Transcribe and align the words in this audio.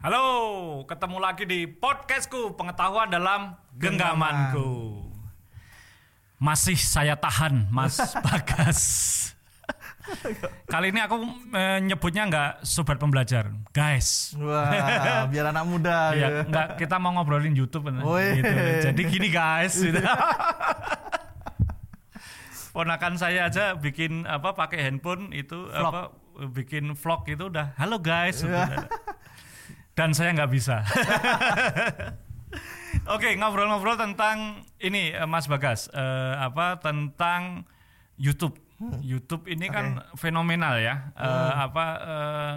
Halo, 0.00 0.24
ketemu 0.88 1.16
lagi 1.20 1.44
di 1.44 1.68
podcastku 1.68 2.56
pengetahuan 2.56 3.12
dalam 3.12 3.52
genggamanku. 3.76 4.96
Masih 6.40 6.80
saya 6.80 7.20
tahan, 7.20 7.68
Mas 7.68 8.00
Bagas. 8.24 8.80
Kali 10.64 10.88
ini 10.88 11.04
aku 11.04 11.20
eh, 11.52 11.84
nyebutnya 11.84 12.24
nggak 12.32 12.50
sobat 12.64 12.96
pembelajar, 12.96 13.52
guys. 13.76 14.32
Wah, 14.40 15.28
biar 15.28 15.52
anak 15.52 15.68
muda. 15.68 15.98
Ya, 16.16 16.16
gitu. 16.16 16.40
nggak 16.48 16.66
kita 16.80 16.96
mau 16.96 17.12
ngobrolin 17.20 17.52
YouTube 17.52 17.92
gitu. 17.92 18.00
Jadi 18.88 19.02
gini 19.04 19.28
guys. 19.28 19.76
gitu. 19.76 20.00
Ponakan 22.72 23.20
saya 23.20 23.52
aja 23.52 23.76
bikin 23.76 24.24
apa 24.24 24.56
pakai 24.56 24.80
handphone 24.80 25.28
itu 25.36 25.68
Vlog. 25.68 25.92
apa 25.92 26.00
bikin 26.56 26.96
vlog 26.96 27.20
itu 27.28 27.52
udah 27.52 27.76
halo 27.76 28.00
guys. 28.00 28.40
udah. 28.40 28.88
Dan 30.00 30.16
saya 30.16 30.32
nggak 30.32 30.48
bisa. 30.48 30.80
Oke, 33.14 33.36
ngobrol-ngobrol 33.36 34.00
tentang 34.00 34.64
ini 34.80 35.12
eh, 35.12 35.28
Mas 35.28 35.44
Bagas, 35.44 35.92
eh, 35.92 36.34
apa 36.40 36.80
tentang 36.80 37.68
YouTube. 38.16 38.56
YouTube 39.04 39.44
ini 39.52 39.68
kan 39.68 40.00
fenomenal 40.16 40.80
ya. 40.80 41.12
Eh, 41.12 41.52
apa 41.68 41.86
eh, 42.00 42.56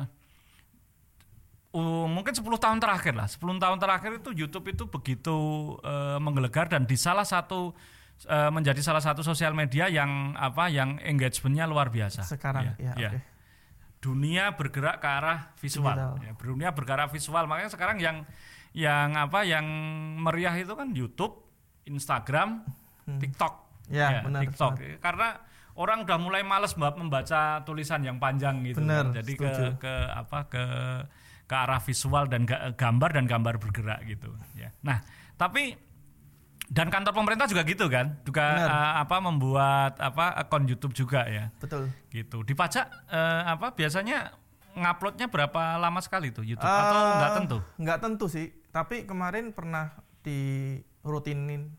uh, 1.76 2.08
mungkin 2.08 2.32
10 2.32 2.48
tahun 2.48 2.80
terakhir 2.80 3.12
lah. 3.12 3.28
10 3.28 3.44
tahun 3.60 3.76
terakhir 3.76 4.23
itu 4.23 4.32
YouTube 4.32 4.72
itu 4.72 4.88
begitu 4.88 5.36
eh, 5.84 6.23
menggelegar 6.23 6.72
dan 6.72 6.88
di 6.88 6.96
salah 6.96 7.28
satu 7.28 7.76
eh, 8.23 8.52
menjadi 8.56 8.80
salah 8.80 9.04
satu 9.04 9.20
sosial 9.20 9.52
media 9.52 9.92
yang 9.92 10.32
apa 10.39 10.72
yang 10.72 10.95
engagementnya 11.04 11.67
luar 11.67 11.92
biasa. 11.92 12.23
Sekarang, 12.23 12.72
ya, 12.80 12.95
ya. 12.95 13.12
oke. 13.12 13.33
Dunia 14.04 14.52
bergerak 14.59 15.00
ke 15.00 15.08
arah 15.08 15.56
visual. 15.56 15.96
Digital. 15.96 16.14
Ya, 16.20 16.32
dunia 16.36 16.70
bergerak 16.76 17.08
visual. 17.16 17.48
Makanya 17.48 17.72
sekarang 17.72 18.04
yang 18.04 18.28
yang 18.76 19.16
apa 19.16 19.48
yang 19.48 19.64
meriah 20.20 20.52
itu 20.60 20.76
kan 20.76 20.92
YouTube, 20.92 21.40
Instagram, 21.88 22.68
TikTok. 23.08 23.54
Hmm. 23.88 23.95
Ya, 23.95 24.20
benar, 24.20 24.44
TikTok. 24.44 25.00
Karena 25.00 25.40
orang 25.80 26.04
udah 26.04 26.18
mulai 26.20 26.44
males 26.44 26.76
mbak 26.76 27.00
membaca 27.00 27.64
tulisan 27.64 28.04
yang 28.04 28.20
panjang 28.20 28.60
gitu. 28.68 28.84
Benar, 28.84 29.16
kan. 29.16 29.23
Jadi 29.23 29.32
ke 29.40 29.48
setuju. 29.48 29.66
ke 29.80 29.94
apa 30.12 30.40
ke 30.52 30.64
ke 31.48 31.56
arah 31.56 31.80
visual 31.80 32.28
dan 32.28 32.44
ga- 32.44 32.76
gambar 32.76 33.10
dan 33.16 33.26
gambar 33.28 33.56
bergerak 33.60 34.04
gitu 34.04 34.32
ya. 34.58 34.72
Nah, 34.84 35.00
tapi 35.40 35.76
dan 36.72 36.88
kantor 36.88 37.11
pemerintah 37.11 37.45
juga 37.45 37.61
gitu 37.64 37.86
kan, 37.88 38.17
juga 38.23 38.44
eh, 38.56 38.92
apa 39.00 39.19
membuat 39.19 40.00
apa 40.00 40.31
akun 40.38 40.64
YouTube 40.64 40.94
juga 40.94 41.28
ya. 41.28 41.52
Betul. 41.59 41.92
Gitu. 42.08 42.44
Di 42.44 42.53
pajak 42.53 42.88
eh, 43.09 43.42
apa 43.47 43.72
biasanya 43.72 44.31
nguploadnya 44.73 45.30
berapa 45.30 45.78
lama 45.78 46.02
sekali 46.02 46.33
tuh 46.33 46.42
YouTube 46.42 46.66
atau 46.66 46.97
Eh, 46.97 47.14
nggak 47.20 47.31
tentu? 47.38 47.58
Nggak 47.78 48.00
tentu 48.02 48.25
sih. 48.25 48.47
Tapi 48.73 49.05
kemarin 49.05 49.53
pernah 49.53 49.94
dirutinin 50.23 51.70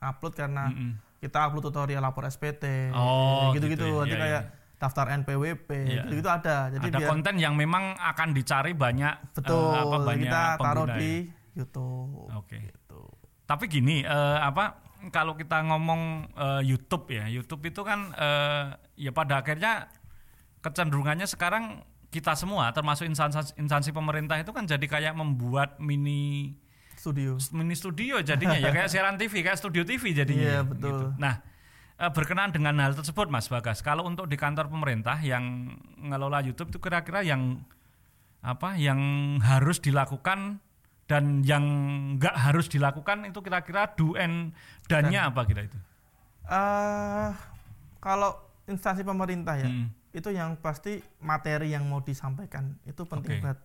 upload 0.00 0.34
karena 0.34 0.66
Mm-mm. 0.66 0.98
kita 1.20 1.46
upload 1.46 1.70
tutorial 1.70 2.02
lapor 2.02 2.24
SPT. 2.26 2.90
Oh, 2.90 3.52
gitu-gitu. 3.54 3.84
gitu 3.84 3.86
ya. 3.86 4.00
Nanti 4.02 4.16
kayak 4.16 4.42
daftar 4.80 5.06
NPWP, 5.12 5.68
Iya. 5.76 6.02
gitu-gitu 6.08 6.30
ada. 6.32 6.72
Jadi 6.72 6.88
Ada 6.88 6.98
biar 7.04 7.08
konten 7.12 7.34
yang 7.36 7.52
memang 7.52 7.92
akan 7.94 8.32
dicari 8.32 8.72
banyak 8.72 9.36
betul 9.36 9.76
apa 9.76 9.96
banyak 10.00 10.24
kita 10.24 10.42
taruh 10.56 10.88
di 10.96 11.28
ya. 11.28 11.60
YouTube. 11.60 12.32
Oke. 12.32 12.56
Gitu. 12.56 12.79
Tapi 13.50 13.66
gini, 13.66 14.06
eh, 14.06 14.38
apa 14.38 14.78
kalau 15.10 15.34
kita 15.34 15.58
ngomong 15.66 16.30
eh, 16.38 16.62
YouTube 16.70 17.10
ya, 17.10 17.26
YouTube 17.26 17.66
itu 17.66 17.82
kan 17.82 18.14
eh, 18.14 18.78
ya 18.94 19.10
pada 19.10 19.42
akhirnya 19.42 19.90
kecenderungannya 20.62 21.26
sekarang 21.26 21.82
kita 22.14 22.38
semua, 22.38 22.70
termasuk 22.70 23.10
instansi 23.10 23.58
instansi 23.58 23.90
pemerintah 23.90 24.38
itu 24.38 24.54
kan 24.54 24.70
jadi 24.70 24.86
kayak 24.86 25.18
membuat 25.18 25.82
mini 25.82 26.54
Studio. 27.00 27.40
mini 27.56 27.72
studio 27.72 28.20
jadinya 28.20 28.60
ya 28.60 28.70
kayak 28.76 28.92
siaran 28.92 29.16
TV, 29.16 29.40
kayak 29.40 29.56
studio 29.56 29.88
TV 29.88 30.12
jadinya. 30.12 30.44
Iya, 30.44 30.58
ya, 30.60 30.68
betul. 30.68 30.84
gitu. 30.92 31.06
Nah, 31.16 31.40
berkenaan 31.96 32.52
dengan 32.52 32.76
hal 32.76 32.92
tersebut, 32.92 33.32
Mas 33.32 33.48
Bagas, 33.48 33.80
kalau 33.80 34.04
untuk 34.04 34.28
di 34.28 34.36
kantor 34.36 34.68
pemerintah 34.68 35.16
yang 35.24 35.74
ngelola 35.96 36.44
YouTube 36.44 36.68
itu 36.68 36.76
kira-kira 36.76 37.24
yang 37.24 37.64
apa 38.44 38.76
yang 38.76 39.00
harus 39.40 39.80
dilakukan 39.80 40.60
dan 41.10 41.42
yang 41.42 41.64
nggak 42.14 42.36
harus 42.38 42.70
dilakukan 42.70 43.26
itu 43.26 43.42
kira-kira 43.42 43.90
do 43.98 44.14
and 44.14 44.54
dan-nya 44.86 45.26
apa 45.26 45.42
kira 45.42 45.66
itu? 45.66 45.74
eh 46.46 47.30
kalau 47.98 48.30
instansi 48.64 49.02
pemerintah 49.02 49.58
ya, 49.58 49.66
Mm. 49.66 49.86
itu 50.10 50.30
yang 50.30 50.54
pasti 50.56 51.02
materi 51.18 51.70
yang 51.70 51.82
mau 51.84 51.98
disampaikan 52.00 52.78
itu 52.82 53.02
penting 53.02 53.38
Oke. 53.38 53.42
banget. 53.42 53.58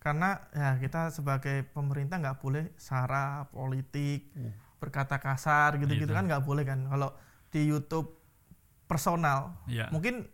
Karena 0.00 0.28
ya 0.50 0.70
kita 0.76 1.10
sebagai 1.10 1.64
pemerintah 1.66 2.16
nggak 2.16 2.38
boleh 2.38 2.72
sara 2.76 3.44
politik, 3.46 4.32
berkata 4.76 5.16
kasar 5.16 5.76
gitu-gitu 5.76 6.08
Iya. 6.08 6.16
kan 6.16 6.24
nggak 6.24 6.44
boleh 6.44 6.64
kan. 6.64 6.80
Kalau 6.82 7.12
di 7.48 7.60
YouTube 7.64 8.08
personal, 8.84 9.56
Iya. 9.66 9.88
mungkin 9.90 10.24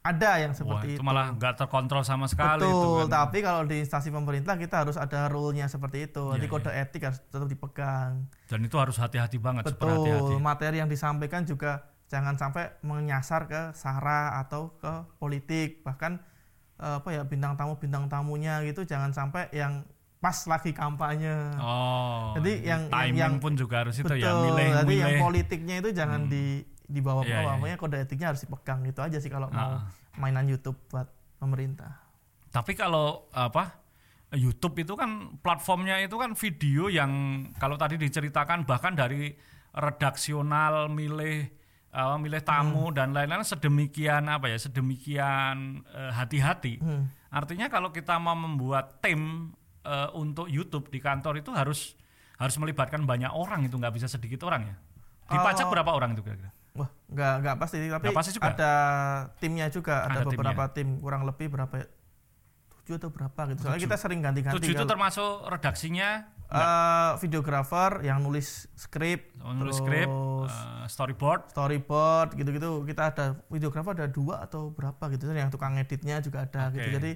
ada 0.00 0.40
yang 0.40 0.52
Wah, 0.52 0.58
seperti 0.58 0.86
itu 0.90 0.96
itu. 0.96 1.04
malah 1.04 1.28
nggak 1.30 1.54
terkontrol 1.56 2.00
sama 2.00 2.24
sekali 2.24 2.56
itu 2.58 2.66
Betul, 2.66 3.04
kan. 3.04 3.12
tapi 3.20 3.38
kalau 3.40 3.62
di 3.62 3.76
instansi 3.78 4.08
pemerintah 4.08 4.56
kita 4.56 4.76
harus 4.80 4.96
ada 4.96 5.28
rule-nya 5.28 5.68
seperti 5.68 6.08
itu. 6.08 6.24
Jadi 6.32 6.46
Iya, 6.46 6.52
kode 6.52 6.70
etik 6.72 7.02
harus 7.04 7.20
tetap 7.22 7.44
dipegang. 7.46 8.24
Dan 8.46 8.60
itu 8.62 8.76
harus 8.76 8.96
hati-hati 8.96 9.36
banget, 9.36 9.68
Betul, 9.68 10.40
materi 10.40 10.78
yang 10.78 10.88
disampaikan 10.88 11.44
juga 11.44 11.84
jangan 12.06 12.34
sampai 12.34 12.80
menyasar 12.80 13.44
ke 13.44 13.70
sara 13.72 14.40
atau 14.40 14.72
ke 14.74 14.88
politik, 15.16 15.84
bahkan 15.84 16.16
eh, 16.76 16.96
apa 16.96 17.08
ya 17.10 17.22
bintang 17.22 17.54
tamu 17.54 17.76
bintang 17.76 18.08
tamunya 18.08 18.64
gitu 18.64 18.82
jangan 18.82 19.12
sampai 19.12 19.52
yang 19.52 19.84
pas 20.16 20.32
lagi 20.44 20.72
kampanye. 20.72 21.52
Oh. 21.56 22.32
Jadi 22.36 22.64
yang- 22.64 22.88
timing 22.88 23.16
yang- 23.16 23.36
pun 23.36 23.52
juga 23.52 23.84
harus 23.84 23.96
itu 23.96 24.04
Betul, 24.04 24.20
ya, 24.20 24.32
milih 24.32 24.68
jadi 24.74 24.84
milih. 24.86 24.96
yang 24.98 25.16
politiknya 25.18 25.76
itu 25.78 25.90
jangan 25.92 26.24
di 26.26 26.64
di 26.90 27.00
bawah 27.00 27.22
Iya, 27.22 27.34
bawah, 27.36 27.46
iya, 27.46 27.56
pokoknya 27.56 27.78
kode 27.78 27.96
etiknya 28.00 28.26
harus 28.28 28.42
dipegang 28.42 28.82
itu 28.82 28.98
aja 28.98 29.16
sih 29.16 29.28
kalau 29.28 29.46
mau 29.48 29.78
Ah. 29.78 29.86
mainan 30.14 30.44
YouTube 30.44 30.74
buat 30.86 31.06
pemerintah. 31.38 32.02
Tapi 32.50 32.74
kalau 32.74 33.30
apa 33.30 33.78
YouTube 34.30 34.78
itu 34.78 34.92
kan 34.92 35.10
platformnya 35.38 35.98
itu 35.98 36.14
kan 36.14 36.34
video 36.34 36.86
yang 36.86 37.10
kalau 37.56 37.74
tadi 37.74 37.94
diceritakan 37.96 38.62
bahkan 38.62 38.92
dari 38.92 39.30
redaksional 39.72 40.86
milih 40.88 41.50
eh, 41.90 42.16
milih 42.16 42.38
tamu 42.40 42.86
Hmm. 42.86 42.94
dan 42.94 43.08
lain-lain 43.10 43.42
sedemikian 43.42 44.26
apa 44.26 44.46
ya 44.46 44.58
sedemikian 44.58 45.82
eh, 45.84 46.12
hati-hati. 46.12 46.78
Hmm. 46.78 47.10
Artinya 47.28 47.66
kalau 47.66 47.90
kita 47.90 48.14
mau 48.16 48.34
membuat 48.34 48.98
tim 49.00 49.50
eh, 49.80 50.08
untuk 50.12 50.46
YouTube 50.46 50.86
di 50.86 50.98
kantor 50.98 51.38
itu 51.38 51.50
harus 51.50 51.98
harus 52.36 52.56
melibatkan 52.56 53.02
banyak 53.02 53.28
orang 53.28 53.64
itu 53.64 53.74
nggak 53.74 53.92
bisa 53.92 54.06
sedikit 54.06 54.44
orang 54.44 54.66
ya. 54.66 54.76
Di 55.26 55.36
Oh. 55.36 55.42
pajak 55.42 55.66
berapa 55.66 55.90
orang 55.90 56.14
itu 56.14 56.22
kira-kira? 56.22 56.50
Wah, 56.80 56.88
nggak 57.12 57.34
nggak 57.44 57.56
pasti, 57.60 57.76
tapi 57.76 58.04
Nggak 58.08 58.16
pasti 58.16 58.32
juga? 58.32 58.48
ada 58.56 58.72
timnya 59.36 59.66
juga, 59.68 59.94
ada, 60.08 60.24
Ada 60.24 60.28
beberapa 60.32 60.64
tim 60.72 60.88
kurang 60.98 61.22
lebih 61.28 61.46
berapa 61.52 61.74
ya? 61.76 61.86
Tujuh 62.80 62.94
atau 62.96 63.10
berapa 63.12 63.40
gitu. 63.52 63.60
Soalnya 63.60 63.76
Tujuh. 63.76 63.86
kita 63.92 63.96
sering 64.00 64.20
ganti-ganti. 64.24 64.56
Tujuh 64.56 64.72
itu 64.72 64.80
kalau- 64.80 64.90
termasuk 64.90 65.32
redaksinya, 65.46 66.10
Eh, 66.50 67.12
videografer 67.22 68.02
yang 68.02 68.18
nulis 68.26 68.66
skrip, 68.74 69.30
nulis 69.38 69.70
terus 69.70 69.76
skrip, 69.78 70.10
eh, 70.10 70.84
storyboard, 70.90 71.46
storyboard 71.54 72.34
gitu-gitu. 72.34 72.82
Kita 72.90 73.14
ada 73.14 73.38
videografer 73.46 73.94
ada 73.94 74.10
dua 74.10 74.42
atau 74.42 74.74
berapa 74.74 74.98
gitu. 75.14 75.30
Yang 75.30 75.54
tukang 75.54 75.78
editnya 75.78 76.18
juga 76.18 76.42
ada 76.42 76.66
Oke. 76.66 76.82
gitu. 76.82 76.88
Jadi 76.98 77.12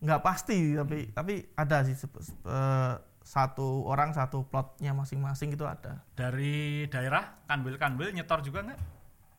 nggak 0.00 0.20
pasti, 0.24 0.72
tapi 0.72 1.12
tapi 1.12 1.34
ada 1.52 1.84
sih 1.84 1.92
eh, 1.92 2.94
satu 3.26 3.82
orang 3.90 4.14
satu 4.14 4.46
plotnya 4.46 4.94
masing-masing 4.94 5.50
itu 5.50 5.66
ada. 5.66 5.98
dari 6.14 6.86
daerah 6.86 7.42
kanwil-kanwil 7.50 8.14
nyetor 8.14 8.38
juga 8.40 8.62
nggak? 8.62 8.80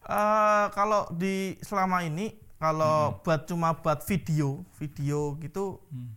eh 0.04 0.66
kalau 0.76 1.08
di 1.16 1.56
selama 1.64 2.04
ini 2.04 2.36
kalau 2.60 3.24
buat 3.24 3.48
cuma 3.48 3.80
buat 3.80 4.04
video 4.04 4.68
video 4.76 5.40
gitu 5.40 5.80
Hmm. 5.88 6.12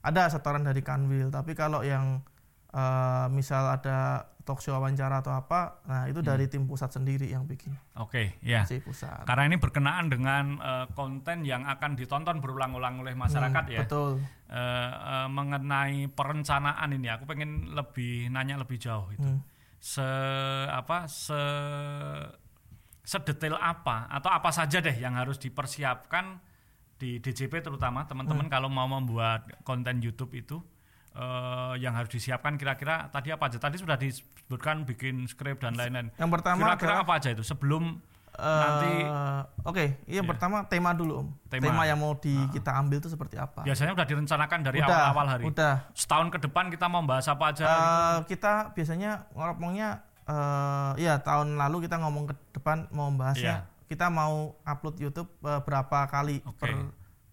ada 0.00 0.32
setoran 0.32 0.64
dari 0.64 0.80
kanwil 0.80 1.28
tapi 1.28 1.52
kalau 1.52 1.84
yang 1.84 2.24
eh, 2.72 3.26
misal 3.28 3.68
ada 3.70 3.98
talk 4.42 4.58
show 4.58 4.74
wawancara 4.74 5.22
atau 5.22 5.30
apa 5.30 5.78
nah 5.86 6.02
itu 6.04 6.18
dari 6.18 6.50
tim 6.50 6.66
pusat 6.66 6.90
sendiri 6.90 7.30
yang 7.30 7.46
bikin 7.46 7.70
Oke, 7.94 8.42
ya. 8.42 8.66
si 8.66 8.82
pusat 8.82 9.22
Karena 9.22 9.46
ini 9.46 9.54
berkenaan 9.54 10.10
dengan 10.10 10.58
eh, 10.58 10.86
konten 10.92 11.46
yang 11.46 11.62
akan 11.62 11.94
ditonton 11.94 12.42
berulang-ulang 12.42 12.98
oleh 12.98 13.14
masyarakat 13.14 13.64
Hmm, 13.64 13.70
ya. 13.70 13.80
betul 13.82 14.18
Eh, 14.52 14.58
eh, 14.92 15.28
mengenai 15.32 16.12
perencanaan 16.12 16.92
ini, 16.92 17.08
aku 17.08 17.24
pengen 17.24 17.72
lebih 17.72 18.28
nanya 18.28 18.60
lebih 18.60 18.76
jauh 18.76 19.08
itu. 19.08 19.24
Hmm. 19.24 19.40
Se 19.80 20.04
apa 20.68 21.08
se 21.08 21.40
sedetail 23.02 23.56
apa 23.56 24.06
atau 24.08 24.28
apa 24.28 24.50
saja 24.50 24.78
deh 24.78 24.94
yang 24.94 25.16
harus 25.16 25.36
dipersiapkan 25.36 26.38
di 26.94 27.18
DJP 27.18 27.58
terutama 27.60 28.04
teman-teman 28.04 28.46
Hmm. 28.46 28.52
kalau 28.52 28.68
mau 28.68 28.86
membuat 28.86 29.50
konten 29.64 29.98
YouTube 29.98 30.36
itu 30.36 30.62
eh, 31.12 31.74
yang 31.78 31.92
harus 31.92 32.08
disiapkan 32.08 32.56
kira-kira 32.56 33.08
tadi 33.08 33.28
apa 33.28 33.46
aja? 33.46 33.56
Tadi 33.56 33.76
sudah 33.76 33.96
disebutkan 33.96 34.82
bikin 34.82 35.24
skrip 35.24 35.58
dan 35.58 35.74
lain-lain. 35.74 36.08
yang 36.14 36.28
pertama 36.28 36.62
Kira-kira 36.62 37.00
apa 37.00 37.12
aja 37.16 37.28
itu 37.30 37.42
sebelum 37.42 38.00
Nanti- 38.32 39.04
Eh, 39.04 39.40
Oke, 39.62 39.84
yang 40.08 40.24
Iya. 40.24 40.30
pertama 40.32 40.64
tema 40.64 40.96
dulu 40.96 41.20
Om. 41.20 41.28
Tema. 41.52 41.68
Tema, 41.68 41.82
yang 41.84 42.00
mau 42.00 42.16
di 42.16 42.32
kita 42.48 42.72
ambil 42.74 42.96
itu 42.96 43.12
seperti 43.12 43.36
apa? 43.36 43.60
Biasanya 43.60 43.92
udah 43.92 44.08
direncanakan 44.08 44.58
dari 44.64 44.80
awal-awal 44.80 45.26
hari. 45.28 45.44
Udah. 45.44 45.84
Setahun 45.92 46.32
ke 46.32 46.40
depan 46.40 46.72
kita 46.72 46.88
mau 46.88 47.04
bahas 47.04 47.28
apa 47.28 47.52
aja. 47.52 47.64
Eh, 47.68 48.18
kita 48.26 48.72
biasanya 48.72 49.28
ngomongnya 49.36 50.00
eh 50.22 50.92
ya 50.98 51.20
tahun 51.20 51.58
lalu 51.58 51.84
kita 51.84 51.98
ngomong 51.98 52.24
ke 52.24 52.34
depan 52.52 52.88
mau 52.88 53.10
membahasnya 53.10 53.66
kita 53.84 54.08
mau 54.08 54.56
upload 54.62 54.96
YouTube 54.96 55.28
eh, 55.42 55.60
berapa 55.60 56.08
kali 56.08 56.40
Oke. 56.40 56.56
per 56.56 56.72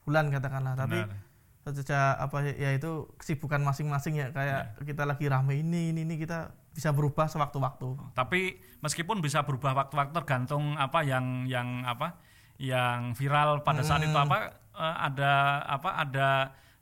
bulan 0.04 0.28
katakanlah 0.28 0.74
tapi 0.76 1.00
Benar. 1.00 1.29
Sejak 1.66 2.18
apa 2.18 2.38
ya 2.50 2.72
itu 2.72 2.90
kesibukan 3.16 3.60
masing-masing 3.60 4.18
ya 4.18 4.28
kayak 4.30 4.74
Iya. 4.74 4.84
kita 4.86 5.04
lagi 5.04 5.26
rame 5.26 5.54
ini 5.56 5.92
ini 5.92 6.02
ini 6.02 6.16
kita 6.16 6.50
bisa 6.70 6.90
berubah 6.90 7.26
sewaktu-waktu. 7.26 8.14
Tapi 8.14 8.40
meskipun 8.80 9.20
bisa 9.20 9.44
berubah 9.44 9.76
waktu-waktu 9.76 10.16
tergantung 10.16 10.74
apa 10.76 11.04
yang 11.04 11.46
yang 11.46 11.84
apa 11.84 12.18
yang 12.58 13.14
viral 13.14 13.62
pada 13.62 13.80
saat 13.82 14.02
itu 14.02 14.16
apa 14.16 14.50
eh, 14.74 14.96
ada 15.04 15.34
apa 15.64 15.90
ada 15.98 16.30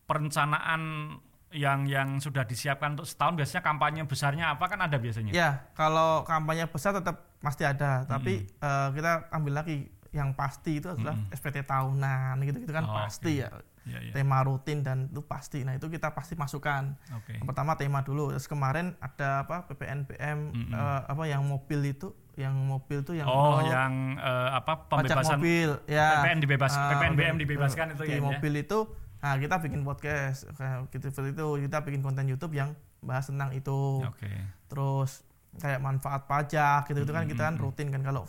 perencanaan 0.07 1.13
yang 1.49 1.85
yang 1.85 2.17
sudah 2.17 2.43
disiapkan 2.43 2.93
untuk 2.93 3.05
setahun 3.05 3.35
biasanya 3.35 3.61
kampanye 3.61 4.01
besarnya 4.03 4.45
apa 4.49 4.67
kan 4.67 4.79
ada 4.81 4.97
biasanya. 4.97 5.31
ya 5.31 5.49
kalau 5.73 6.23
kampanye 6.23 6.65
besar 6.65 6.91
tetap 6.91 7.27
pasti 7.37 7.63
ada 7.63 8.03
tapi 8.03 8.43
eh, 8.43 8.87
kita 8.91 9.31
ambil 9.31 9.53
lagi 9.57 9.87
yang 10.09 10.33
pasti 10.33 10.79
itu 10.79 10.89
adalah 10.89 11.15
SPT 11.29 11.63
tahunan 11.63 12.39
gitu-gitu 12.41 12.71
kan 12.71 12.83
Oh, 12.83 12.95
pasti 12.97 13.39
ya 13.39 13.51
Iya, 13.87 13.99
iya. 14.03 14.11
tema 14.11 14.43
rutin 14.43 14.83
dan 14.83 15.07
itu 15.07 15.23
pasti 15.23 15.63
nah 15.63 15.71
itu 15.71 15.87
kita 15.87 16.11
pasti 16.11 16.35
masukkan. 16.35 16.91
Yang 17.25 17.45
pertama 17.45 17.73
tema 17.73 18.03
dulu. 18.03 18.35
Terus 18.35 18.45
kemarin 18.45 18.93
ada 18.99 19.47
apa 19.47 19.63
PPNBM 19.65 20.39
eh, 20.69 21.01
apa 21.07 21.23
yang 21.23 21.41
mobil 21.41 21.79
itu, 21.87 22.11
yang 22.35 22.51
mobil 22.53 23.01
tuh 23.01 23.15
yang 23.15 23.25
Oh, 23.25 23.57
oh, 23.57 23.59
yang 23.63 24.19
eh, 24.19 24.49
apa 24.53 24.85
pajak 24.85 25.15
pembebasan 25.15 25.39
mobil 25.39 25.69
ya. 25.87 26.19
PPN 26.19 26.39
dibebas 26.43 26.71
Ah, 26.75 26.91
PPNBM 26.91 27.35
dibebaskan 27.39 27.85
itu 27.95 28.03
di 28.03 28.11
ya. 28.13 28.19
ya? 28.19 28.23
mobil 28.23 28.53
itu 28.59 28.79
nah 29.17 29.33
kita 29.33 29.57
bikin 29.57 29.81
podcast 29.81 30.45
kayak 30.53 30.93
gitu 30.93 31.09
seperti 31.09 31.33
itu 31.33 31.47
kita 31.65 31.81
bikin 31.81 32.05
konten 32.05 32.29
YouTube 32.29 32.53
yang 32.53 32.77
bahas 33.01 33.25
tentang 33.25 33.49
itu. 33.55 34.05
Oke. 34.05 34.29
Terus 34.69 35.25
kayak 35.57 35.81
manfaat 35.81 36.29
pajak 36.29 36.85
gitu 36.85 37.01
itu 37.01 37.09
kan 37.09 37.25
kita 37.25 37.49
kan 37.49 37.55
rutin 37.57 37.89
kan 37.89 38.05
kalau 38.05 38.27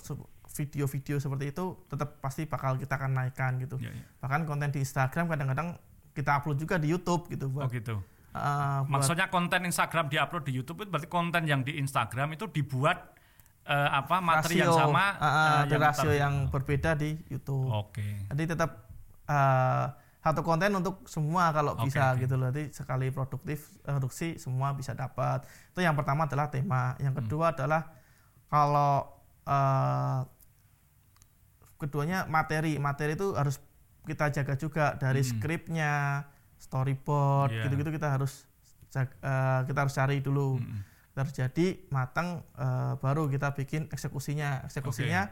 video-video 0.58 1.16
seperti 1.16 1.55
itu 1.55 1.64
tetap 1.87 2.19
pasti 2.19 2.43
bakal 2.44 2.75
kita 2.75 2.99
akan 2.99 3.14
naikkan 3.14 3.62
gitu. 3.62 3.78
Iya, 3.78 3.94
iya. 3.94 4.05
Bahkan 4.19 4.43
konten 4.43 4.75
di 4.75 4.82
Instagram 4.82 5.31
kadang-kadang 5.31 5.78
kita 6.10 6.34
upload 6.34 6.58
juga 6.58 6.75
di 6.76 6.90
YouTube 6.90 7.31
gitu 7.31 7.46
Oh 7.46 7.62
buat, 7.62 7.70
gitu. 7.70 7.94
eh, 7.94 8.43
buat 8.82 8.90
Maksudnya 8.90 9.31
konten 9.31 9.62
Instagram 9.62 10.10
diupload 10.10 10.43
di 10.43 10.52
YouTube 10.52 10.82
itu 10.82 10.90
berarti 10.90 11.06
konten 11.06 11.46
yang 11.46 11.62
di 11.62 11.78
Instagram 11.78 12.34
itu 12.34 12.50
dibuat 12.50 13.14
eh, 13.62 13.88
apa 13.94 14.19
materi 14.19 14.58
yang 14.58 14.75
rasio, 14.75 14.82
sama 14.82 15.05
ah, 15.14 15.22
ah, 15.22 15.31
eh, 15.31 15.58
ada 15.70 15.76
rasio 15.78 16.10
yang 16.10 16.50
berbeda 16.50 16.99
di 16.99 17.14
YouTube. 17.31 17.70
Oke. 17.70 18.26
Jadi 18.26 18.43
tetap 18.50 18.90
eh, 19.31 19.87
satu 20.19 20.43
konten 20.43 20.75
untuk 20.75 21.06
semua 21.06 21.55
kalau 21.55 21.78
Oke, 21.78 21.87
bisa 21.87 22.12
oke. 22.12 22.26
gitu 22.26 22.34
loh. 22.34 22.50
Jadi 22.50 22.75
sekali 22.75 23.06
produktif 23.08 23.70
produksi 23.81 24.34
semua 24.37 24.75
bisa 24.75 24.93
dapat. 24.93 25.46
Itu 25.70 25.81
yang 25.81 25.94
pertama 25.94 26.26
adalah 26.26 26.50
tema. 26.50 26.99
Yang 26.99 27.14
Hmm. 27.14 27.20
kedua 27.22 27.46
adalah 27.55 27.82
kalau 28.49 29.14
eh, 29.46 30.20
keduanya 31.79 32.27
materi. 32.27 32.77
Materi 32.77 33.15
itu 33.15 33.33
harus 33.33 33.63
kita 34.03 34.29
jaga 34.31 34.55
juga 34.55 34.85
dari 34.95 35.23
skripnya, 35.23 36.25
storyboard, 36.59 37.49
Hmm. 37.49 37.57
Iya. 37.57 37.65
gitu-gitu 37.65 37.91
kita 37.93 38.09
harus 38.11 38.45
jag- 38.89 39.17
eh, 39.17 39.61
kita 39.65 39.79
harus 39.81 39.95
cari 39.95 40.19
dulu. 40.19 40.59
Mm-mm. 40.59 40.81
Kita 41.09 41.19
harus 41.21 41.35
jadi 41.37 41.67
matang 41.89 42.29
eh, 42.55 42.93
baru 42.97 43.27
kita 43.27 43.55
bikin 43.55 43.87
eksekusinya. 43.89 44.65
Eksekusinya 44.65 45.31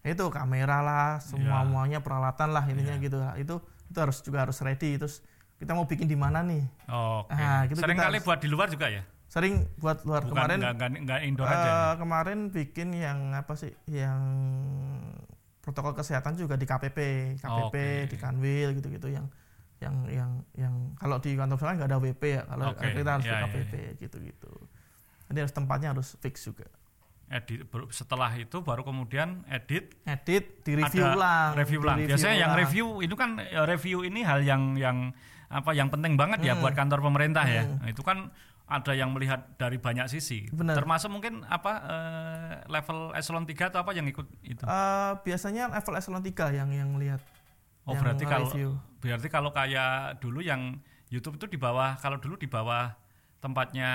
itu 0.00 0.24
kamera 0.28 0.80
lah, 0.80 1.08
semua 1.18 1.60
Iya. 1.60 1.66
muanya 1.66 1.98
peralatan 2.00 2.50
lah 2.50 2.64
intinya 2.64 2.96
gitu 2.98 3.16
lah. 3.16 3.32
Itu 3.34 3.60
itu 3.84 3.98
harus 3.98 4.20
juga 4.20 4.44
harus 4.44 4.56
ready. 4.58 4.96
Terus 4.96 5.20
kita 5.54 5.72
mau 5.72 5.84
bikin 5.84 6.04
di 6.04 6.14
mana 6.14 6.40
nih? 6.40 6.64
Oke. 6.86 7.32
Ah, 7.32 7.64
gitu 7.64 7.78
Sering 7.78 7.96
kali 7.96 8.16
harus- 8.16 8.24
buat 8.24 8.38
di 8.38 8.48
luar 8.48 8.68
juga 8.68 8.88
ya? 8.88 9.02
Sering 9.26 9.64
buat 9.76 10.04
luar 10.04 10.22
Bukan 10.22 10.36
kemarin. 10.36 10.56
nggak 10.60 10.72
nggak 10.76 10.90
nggak 11.02 11.20
indoor 11.24 11.46
eh, 11.46 11.50
aja. 11.50 11.66
ya? 11.66 11.78
kemarin 11.96 12.38
bikin 12.48 12.88
yang 12.92 13.32
apa 13.32 13.52
sih? 13.54 13.72
Yang 13.86 14.20
protokol 15.64 15.92
kesehatan 15.94 16.36
juga 16.36 16.54
di 16.54 16.62
KPP, 16.62 16.98
KPP 17.40 17.74
Oke. 17.74 17.86
di 18.06 18.16
Kanwil 18.16 18.76
gitu-gitu 18.76 19.08
yang 19.08 19.26
yang 19.80 19.96
yang 20.06 20.30
yang 20.54 20.74
kalau 20.94 21.16
di 21.18 21.34
kantor 21.34 21.56
saya 21.56 21.74
nggak 21.74 21.88
ada 21.88 21.98
WP 21.98 22.22
ya 22.22 22.42
kalau 22.44 22.66
Oke, 22.70 22.84
kita 22.86 23.10
harus 23.10 23.24
iya, 23.24 23.32
di 23.32 23.42
KPP 23.42 23.72
gitu-gitu. 23.98 24.52
Jadi 25.24 25.38
harus 25.40 25.52
tempatnya 25.52 25.88
harus 25.90 26.14
fix 26.18 26.44
juga. 26.44 26.68
Edit 27.26 27.64
baru- 27.66 27.88
setelah 27.88 28.28
itu 28.34 28.60
baru 28.60 28.84
kemudian 28.84 29.40
edit 29.46 29.96
Edit, 30.04 30.60
di 30.60 30.76
review 30.76 31.00
ada 31.02 31.16
ulang. 31.16 31.50
review 31.56 31.78
ulang. 31.80 31.96
di 31.96 32.04
Biasanya 32.06 32.36
yang 32.36 32.52
ulang. 32.52 32.62
review 32.62 32.86
itu 33.00 33.14
kan 33.14 33.30
ya, 33.40 33.62
review 33.64 33.98
ini 34.04 34.20
hal 34.20 34.40
yang 34.40 34.76
yang 34.76 34.96
apa 35.48 35.72
yang 35.72 35.88
penting 35.88 36.14
banget 36.14 36.44
ya 36.44 36.52
Hmm. 36.52 36.60
buat 36.60 36.76
kantor 36.76 37.00
pemerintah 37.00 37.44
ya. 37.44 37.64
Hmm. 37.64 37.80
Nah, 37.80 37.88
itu 37.88 38.02
kan 38.02 38.28
ada 38.64 38.92
yang 38.96 39.12
melihat 39.12 39.44
dari 39.60 39.76
banyak 39.76 40.08
sisi. 40.08 40.48
Benar. 40.48 40.80
Termasuk 40.80 41.12
mungkin 41.12 41.44
apa 41.44 41.72
eh, 41.84 42.52
level 42.72 43.12
eselon 43.12 43.44
3 43.44 43.68
atau 43.68 43.84
apa 43.84 43.92
yang 43.92 44.08
ikut 44.08 44.24
itu. 44.40 44.64
Eh, 44.64 45.12
biasanya 45.20 45.68
level 45.68 45.94
eselon 46.00 46.24
3 46.24 46.56
yang 46.56 46.72
yang 46.72 46.90
lihat. 46.96 47.20
Oh 47.84 47.92
yang 47.92 48.00
berarti 48.00 48.24
kalau 48.24 48.48
review. 48.48 48.70
berarti 49.04 49.28
kalau 49.28 49.50
kayak 49.52 50.16
dulu 50.24 50.40
yang 50.40 50.80
YouTube 51.12 51.36
itu 51.36 51.44
di 51.44 51.60
bawah 51.60 52.00
kalau 52.00 52.16
dulu 52.16 52.40
di 52.40 52.48
bawah 52.48 52.96
tempatnya 53.44 53.90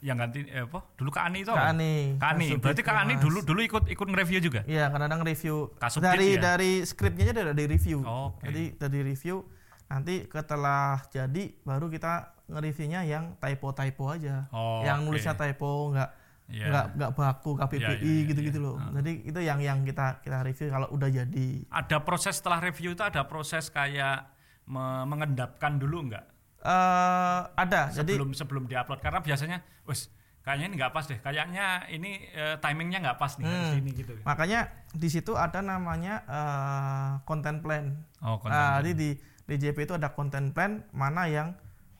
yang 0.00 0.16
ganti 0.16 0.48
eh, 0.48 0.64
apa? 0.64 0.80
Dulu 0.96 1.12
Kak 1.12 1.28
Ani 1.28 1.44
itu 1.44 1.52
Kak? 1.52 1.76
Ani. 1.76 2.16
Kak 2.16 2.30
Ani. 2.32 2.46
Berarti 2.56 2.80
Kak 2.80 2.96
Ani 3.04 3.14
dulu 3.20 3.44
dulu 3.44 3.60
ikut 3.60 3.84
ikut 3.92 4.06
nge-review 4.08 4.40
juga. 4.40 4.64
Iya, 4.64 4.88
kadang-kadang 4.88 5.28
review 5.28 5.76
Kasubdit 5.76 6.08
dari 6.08 6.28
ya? 6.32 6.40
dari 6.40 6.72
skripnya 6.88 7.28
aja 7.28 7.52
dari 7.52 7.64
review. 7.68 8.00
Oke. 8.00 8.48
Jadi 8.48 8.64
dari 8.80 9.00
review 9.04 9.44
nanti 9.88 10.14
setelah 10.26 11.00
jadi 11.08 11.42
baru 11.60 11.88
kita 11.88 12.12
nge-reviewnya 12.46 13.00
yang 13.02 13.36
typo-typo 13.36 14.04
aja. 14.08 14.48
Oh, 14.50 14.80
yang 14.80 15.02
oke. 15.02 15.04
nulisnya 15.06 15.34
typo 15.34 15.90
nggak 15.90 16.10
Iya. 16.48 16.64
nggak 16.66 16.86
nggak 16.96 17.10
baku 17.12 17.50
KBBI 17.54 17.76
Iya, 17.78 17.92
iya, 17.94 18.08
iya, 18.14 18.22
gitu-gitu 18.24 18.58
iya. 18.58 18.64
loh. 18.64 18.74
Ah. 18.74 18.88
Jadi 18.94 19.12
itu 19.22 19.36
yang 19.38 19.60
yang 19.60 19.78
kita 19.82 20.20
kita 20.22 20.40
review 20.40 20.68
kalau 20.70 20.88
udah 20.88 21.08
jadi. 21.10 21.46
Ada 21.68 21.96
proses 22.00 22.36
setelah 22.36 22.56
review 22.58 22.92
itu 22.92 23.02
ada 23.02 23.20
proses 23.22 23.68
kayak 23.68 24.24
me- 24.64 25.04
mengendapkan 25.04 25.76
dulu 25.76 26.08
nggak 26.08 26.24
eh 26.58 27.40
ada. 27.54 27.88
Jadi 27.90 28.16
sebelum 28.16 28.32
sebelum 28.32 28.64
diupload 28.64 28.98
karena 28.98 29.20
biasanya, 29.20 29.58
wes 29.84 30.08
kayaknya 30.40 30.66
ini 30.66 30.74
nggak 30.74 30.90
pas 30.90 31.04
deh, 31.04 31.18
kayaknya 31.18 31.66
ini 31.86 32.10
eh, 32.26 32.56
timingnya 32.58 32.98
nggak 33.02 33.18
pas 33.18 33.36
nih 33.36 33.44
harus 33.44 33.68
Hmm. 33.68 33.80
ini 33.82 33.90
gitu. 33.94 34.12
makanya 34.22 34.60
di 34.90 35.06
situ 35.06 35.36
ada 35.36 35.60
namanya 35.60 36.24
eh, 36.24 37.10
content 37.22 37.60
plan. 37.60 37.92
Oh, 38.18 38.36
konten. 38.38 38.56
Nah, 38.56 38.80
jadi 38.80 38.92
di 38.94 39.10
DJP 39.48 39.88
itu 39.88 39.94
ada 39.96 40.12
content 40.12 40.52
plan 40.52 40.84
mana 40.92 41.24
yang 41.26 41.56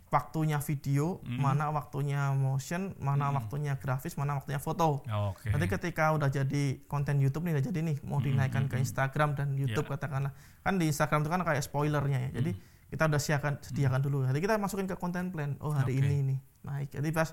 waktunya 0.08 0.56
video, 0.60 1.20
Hmm. 1.20 1.36
mana 1.36 1.68
waktunya 1.68 2.32
motion, 2.32 2.96
mana 2.96 3.28
waktunya 3.28 3.76
grafis, 3.76 4.16
mana 4.16 4.40
waktunya 4.40 4.56
foto. 4.56 5.04
Oh, 5.04 5.36
Oke. 5.36 5.52
Nanti 5.52 5.68
ketika 5.68 6.16
udah 6.16 6.28
jadi 6.28 6.80
konten 6.88 7.20
YouTube 7.20 7.44
nih, 7.44 7.60
udah 7.60 7.64
jadi 7.68 7.80
nih 7.84 7.96
mau 8.08 8.16
dinaikkan 8.16 8.68
ke 8.68 8.80
Instagram 8.80 9.36
dan 9.36 9.52
YouTube 9.52 9.84
Ya. 9.84 10.00
katakanlah. 10.00 10.32
Kan 10.64 10.80
di 10.80 10.88
Instagram 10.88 11.20
itu 11.20 11.30
kan 11.30 11.40
kayak 11.44 11.60
spoilernya 11.60 12.18
ya. 12.24 12.40
Jadi 12.40 12.56
kita 12.88 13.04
udah 13.04 13.20
siapkan 13.20 13.60
sediakan 13.60 14.00
dulu. 14.00 14.24
Nanti 14.24 14.40
kita 14.40 14.56
masukin 14.56 14.88
ke 14.88 14.96
konten 14.96 15.28
plan. 15.28 15.60
Oh, 15.60 15.76
hari 15.76 16.00
Oke. 16.00 16.08
ini 16.08 16.16
nih 16.24 16.38
naik. 16.64 16.88
Jadi 16.88 17.08
pas 17.12 17.28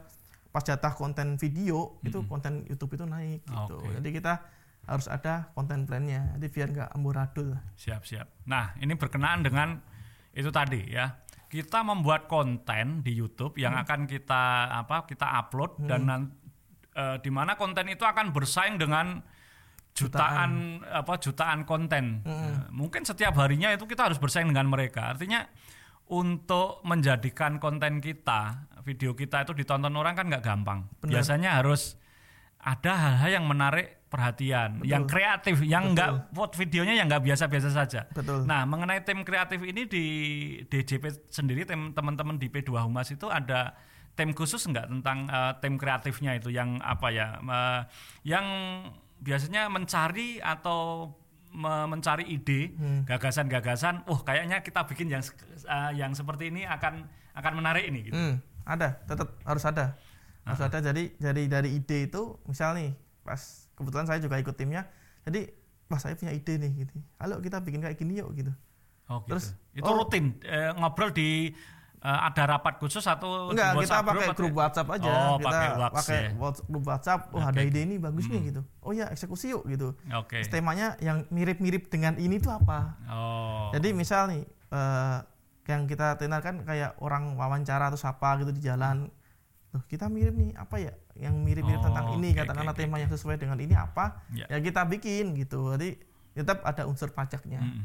pas 0.51 0.59
jatah 0.61 0.91
konten 0.91 1.35
video 1.35 1.95
itu 2.01 2.27
konten 2.27 2.67
YouTube 2.67 2.95
itu 2.95 3.07
naik 3.07 3.39
gitu. 3.43 3.75
Oke. 3.79 3.87
Jadi 3.99 4.09
kita 4.19 4.43
harus 4.83 5.07
ada 5.07 5.47
konten 5.55 5.87
plannya. 5.87 6.35
Jadi 6.35 6.47
biar 6.51 6.67
nggak 6.71 6.89
amburadul. 6.91 7.55
Siap 7.79 8.03
siap. 8.03 8.27
Nah 8.43 8.75
ini 8.79 8.99
berkenaan 8.99 9.47
dengan 9.47 9.79
itu 10.35 10.51
tadi 10.51 10.83
ya. 10.91 11.23
Kita 11.47 11.81
membuat 11.81 12.27
konten 12.27 12.99
di 12.99 13.15
YouTube 13.15 13.55
yang 13.55 13.79
Hmm. 13.79 13.83
akan 13.87 13.99
kita 14.05 14.43
apa 14.75 15.07
kita 15.07 15.39
upload 15.39 15.87
dan 15.87 16.01
nan- 16.03 16.33
eh, 16.91 17.17
di 17.23 17.31
mana 17.31 17.55
konten 17.55 17.87
itu 17.87 18.03
akan 18.03 18.35
bersaing 18.35 18.75
dengan 18.75 19.23
jutaan, 19.95 20.83
apa 20.83 21.15
jutaan 21.15 21.63
konten. 21.63 22.19
Hmm. 22.21 22.35
Nah, 22.35 22.67
mungkin 22.69 23.07
setiap 23.07 23.39
harinya 23.39 23.71
itu 23.71 23.87
kita 23.87 24.11
harus 24.11 24.19
bersaing 24.19 24.51
dengan 24.51 24.67
mereka. 24.67 25.15
Artinya 25.15 25.47
untuk 26.05 26.83
menjadikan 26.83 27.57
konten 27.57 28.03
kita, 28.03 28.67
video 28.83 29.15
kita 29.15 29.47
itu 29.47 29.55
ditonton 29.55 29.95
orang 29.95 30.13
kan 30.13 30.27
nggak 30.27 30.43
gampang. 30.43 30.91
Biasanya 31.01 31.63
harus 31.63 31.95
ada 32.65 32.91
hal-hal 32.97 33.29
yang 33.37 33.45
menarik 33.45 34.09
perhatian, 34.09 34.81
yang 34.81 35.05
kreatif, 35.05 35.61
yang 35.61 35.93
nggak 35.93 36.33
buat 36.33 36.57
videonya 36.57 36.97
yang 36.97 37.05
nggak 37.05 37.21
biasa-biasa 37.21 37.69
saja. 37.69 38.09
Betul. 38.09 38.49
Nah, 38.49 38.65
mengenai 38.65 39.05
tim 39.05 39.21
kreatif 39.21 39.61
ini 39.61 39.85
di 39.85 40.05
DJP 40.65 41.29
sendiri, 41.29 41.67
tim 41.69 41.93
teman-teman 41.93 42.41
di 42.41 42.49
P2 42.49 42.89
Humas 42.89 43.13
itu 43.13 43.29
ada 43.29 43.77
tim 44.17 44.33
khusus 44.33 44.65
nggak 44.65 44.87
tentang 44.89 45.29
eh, 45.29 45.53
tim 45.61 45.77
kreatifnya 45.77 46.41
itu 46.41 46.49
yang 46.49 46.81
apa 46.81 47.13
ya, 47.13 47.37
eh, 47.37 47.81
yang 48.25 48.45
biasanya 49.21 49.69
mencari 49.69 50.41
atau 50.41 51.11
me- 51.53 51.87
mencari 51.91 52.25
ide, 52.25 52.73
gagasan-gagasan, 53.05 54.09
oh 54.09 54.25
kayaknya 54.25 54.65
kita 54.65 54.89
bikin 54.89 55.11
yang 55.11 55.21
eh, 55.69 55.91
yang 56.01 56.17
seperti 56.17 56.49
ini 56.49 56.65
akan 56.65 57.05
akan 57.35 57.53
menarik 57.61 57.85
ini. 57.91 58.09
Gitu. 58.09 58.15
Hmm, 58.15 58.41
ada, 58.65 58.95
tetap 59.05 59.37
harus 59.43 59.63
ada. 59.67 59.99
Harus 60.45 60.61
ada. 60.61 60.77
Jadi 60.79 61.17
dari 61.17 61.49
dari 61.49 61.69
ide 61.75 62.05
itu, 62.05 62.37
misal 62.45 62.77
nih, 62.77 62.93
pas 63.25 63.41
kebetulan 63.73 64.05
saya 64.05 64.21
juga 64.21 64.37
ikut 64.37 64.53
timnya. 64.53 64.85
Jadi 65.25 65.65
wah 65.85 65.99
saya 66.01 66.17
punya 66.17 66.33
ide 66.33 66.57
nih 66.57 66.71
gitu 66.85 66.97
halo 67.21 67.37
kita 67.41 67.61
bikin 67.61 67.77
kayak 67.81 67.97
gini 67.97 68.17
yuk 68.21 68.33
gitu 68.35 68.53
Oh, 69.05 69.21
gitu. 69.21 69.37
Terus, 69.37 69.53
itu 69.77 69.85
oh. 69.85 70.01
rutin 70.01 70.33
eh, 70.41 70.73
ngobrol 70.81 71.13
di 71.13 71.53
eh, 72.01 72.19
ada 72.25 72.57
rapat 72.57 72.81
khusus 72.81 73.05
atau 73.05 73.53
di 73.53 73.61
enggak 73.61 73.85
kita 73.85 74.01
pakai 74.01 74.27
grup 74.33 74.53
WhatsApp 74.57 74.87
aja 74.97 75.11
Oh, 75.13 75.37
kita 75.37 75.45
pakai 75.45 75.69
WhatsApp 75.77 75.93
pakai 76.01 76.17
ya. 76.17 76.29
Grup 76.65 76.83
WhatsApp 76.89 77.21
oh 77.29 77.41
ada 77.45 77.61
Oke. 77.61 77.69
ide 77.69 77.79
ini 77.85 77.95
bagus 78.01 78.25
nih 78.25 78.41
gitu 78.49 78.61
oh 78.81 78.91
ya 78.97 79.05
eksekusi 79.13 79.53
yuk 79.53 79.61
gitu 79.69 79.93
Oke. 80.09 80.41
Terus 80.41 80.49
temanya 80.49 80.97
yang 81.05 81.29
mirip-mirip 81.29 81.85
dengan 81.93 82.17
ini 82.17 82.41
tuh 82.41 82.49
apa 82.49 82.97
Oh. 83.05 83.69
Jadi 83.77 83.93
misal 83.93 84.25
nih 84.33 84.41
eh, 84.73 85.17
yang 85.69 85.85
kita 85.85 86.17
tenar 86.17 86.41
kan 86.41 86.65
kayak 86.65 86.97
orang 86.97 87.37
wawancara 87.37 87.93
atau 87.93 87.97
siapa 88.01 88.41
gitu 88.41 88.49
di 88.57 88.65
jalan. 88.65 89.05
Loh, 89.75 89.83
kita 89.85 90.07
mirip 90.07 90.31
nih 90.31 90.55
apa 90.55 90.79
ya 90.79 90.95
yang 91.13 91.35
mirip-mirip 91.37 91.77
Oh, 91.77 91.85
tentang 91.85 92.05
ini 92.15 92.31
katakanlah 92.31 92.71
oke, 92.71 92.79
tema 92.79 92.95
yang 92.95 93.11
sesuai 93.11 93.35
dengan 93.35 93.59
ini 93.59 93.75
apa? 93.75 94.23
Ya. 94.31 94.47
Ya 94.47 94.57
kita 94.57 94.87
bikin 94.87 95.35
gitu. 95.35 95.75
Jadi 95.75 95.99
tetap 96.31 96.63
ada 96.63 96.83
unsur 96.85 97.11
pajaknya. 97.11 97.59
Mm-mm. 97.59 97.83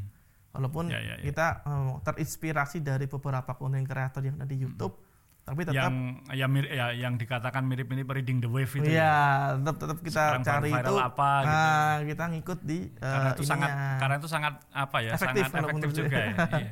Walaupun 0.51 0.87
Ya, 0.87 0.99
ya, 0.99 1.15
ya. 1.15 1.23
kita 1.25 1.47
eh, 1.61 1.91
terinspirasi 2.01 2.79
dari 2.79 3.05
beberapa 3.05 3.51
konten 3.51 3.83
kreator 3.83 4.19
yang 4.21 4.35
ada 4.35 4.43
di 4.45 4.55
YouTube, 4.57 4.95
tapi 5.41 5.63
tetap 5.63 5.79
yang 5.83 5.95
yang 6.29 6.47
mir- 6.49 6.67
ya, 6.69 6.91
yang 6.91 7.15
dikatakan 7.15 7.63
mirip-mirip 7.63 8.03
reading 8.05 8.39
the 8.39 8.47
wave 8.47 8.67
itu 8.69 8.83
ya. 8.83 8.91
Iya, 8.93 9.15
tetap 9.59 9.75
tetap 9.77 9.97
kita 9.99 10.23
Sekarang 10.31 10.43
cari 10.43 10.69
itu 10.69 10.95
apa 10.97 11.29
gitu. 11.41 11.55
ah, 11.55 11.95
kita 12.05 12.23
ngikut 12.29 12.59
di 12.61 12.79
eh, 12.83 12.99
Karena 13.01 13.29
itu 13.29 13.43
sangat 13.45 13.69
karena 13.97 14.15
itu 14.15 14.29
sangat 14.29 14.53
apa 14.69 14.97
ya? 14.97 15.11
Efektif 15.11 15.43
sangat 15.45 15.59
efektif 15.65 15.89
juga 15.93 16.17
ya. 16.17 16.33
Iya. 16.53 16.69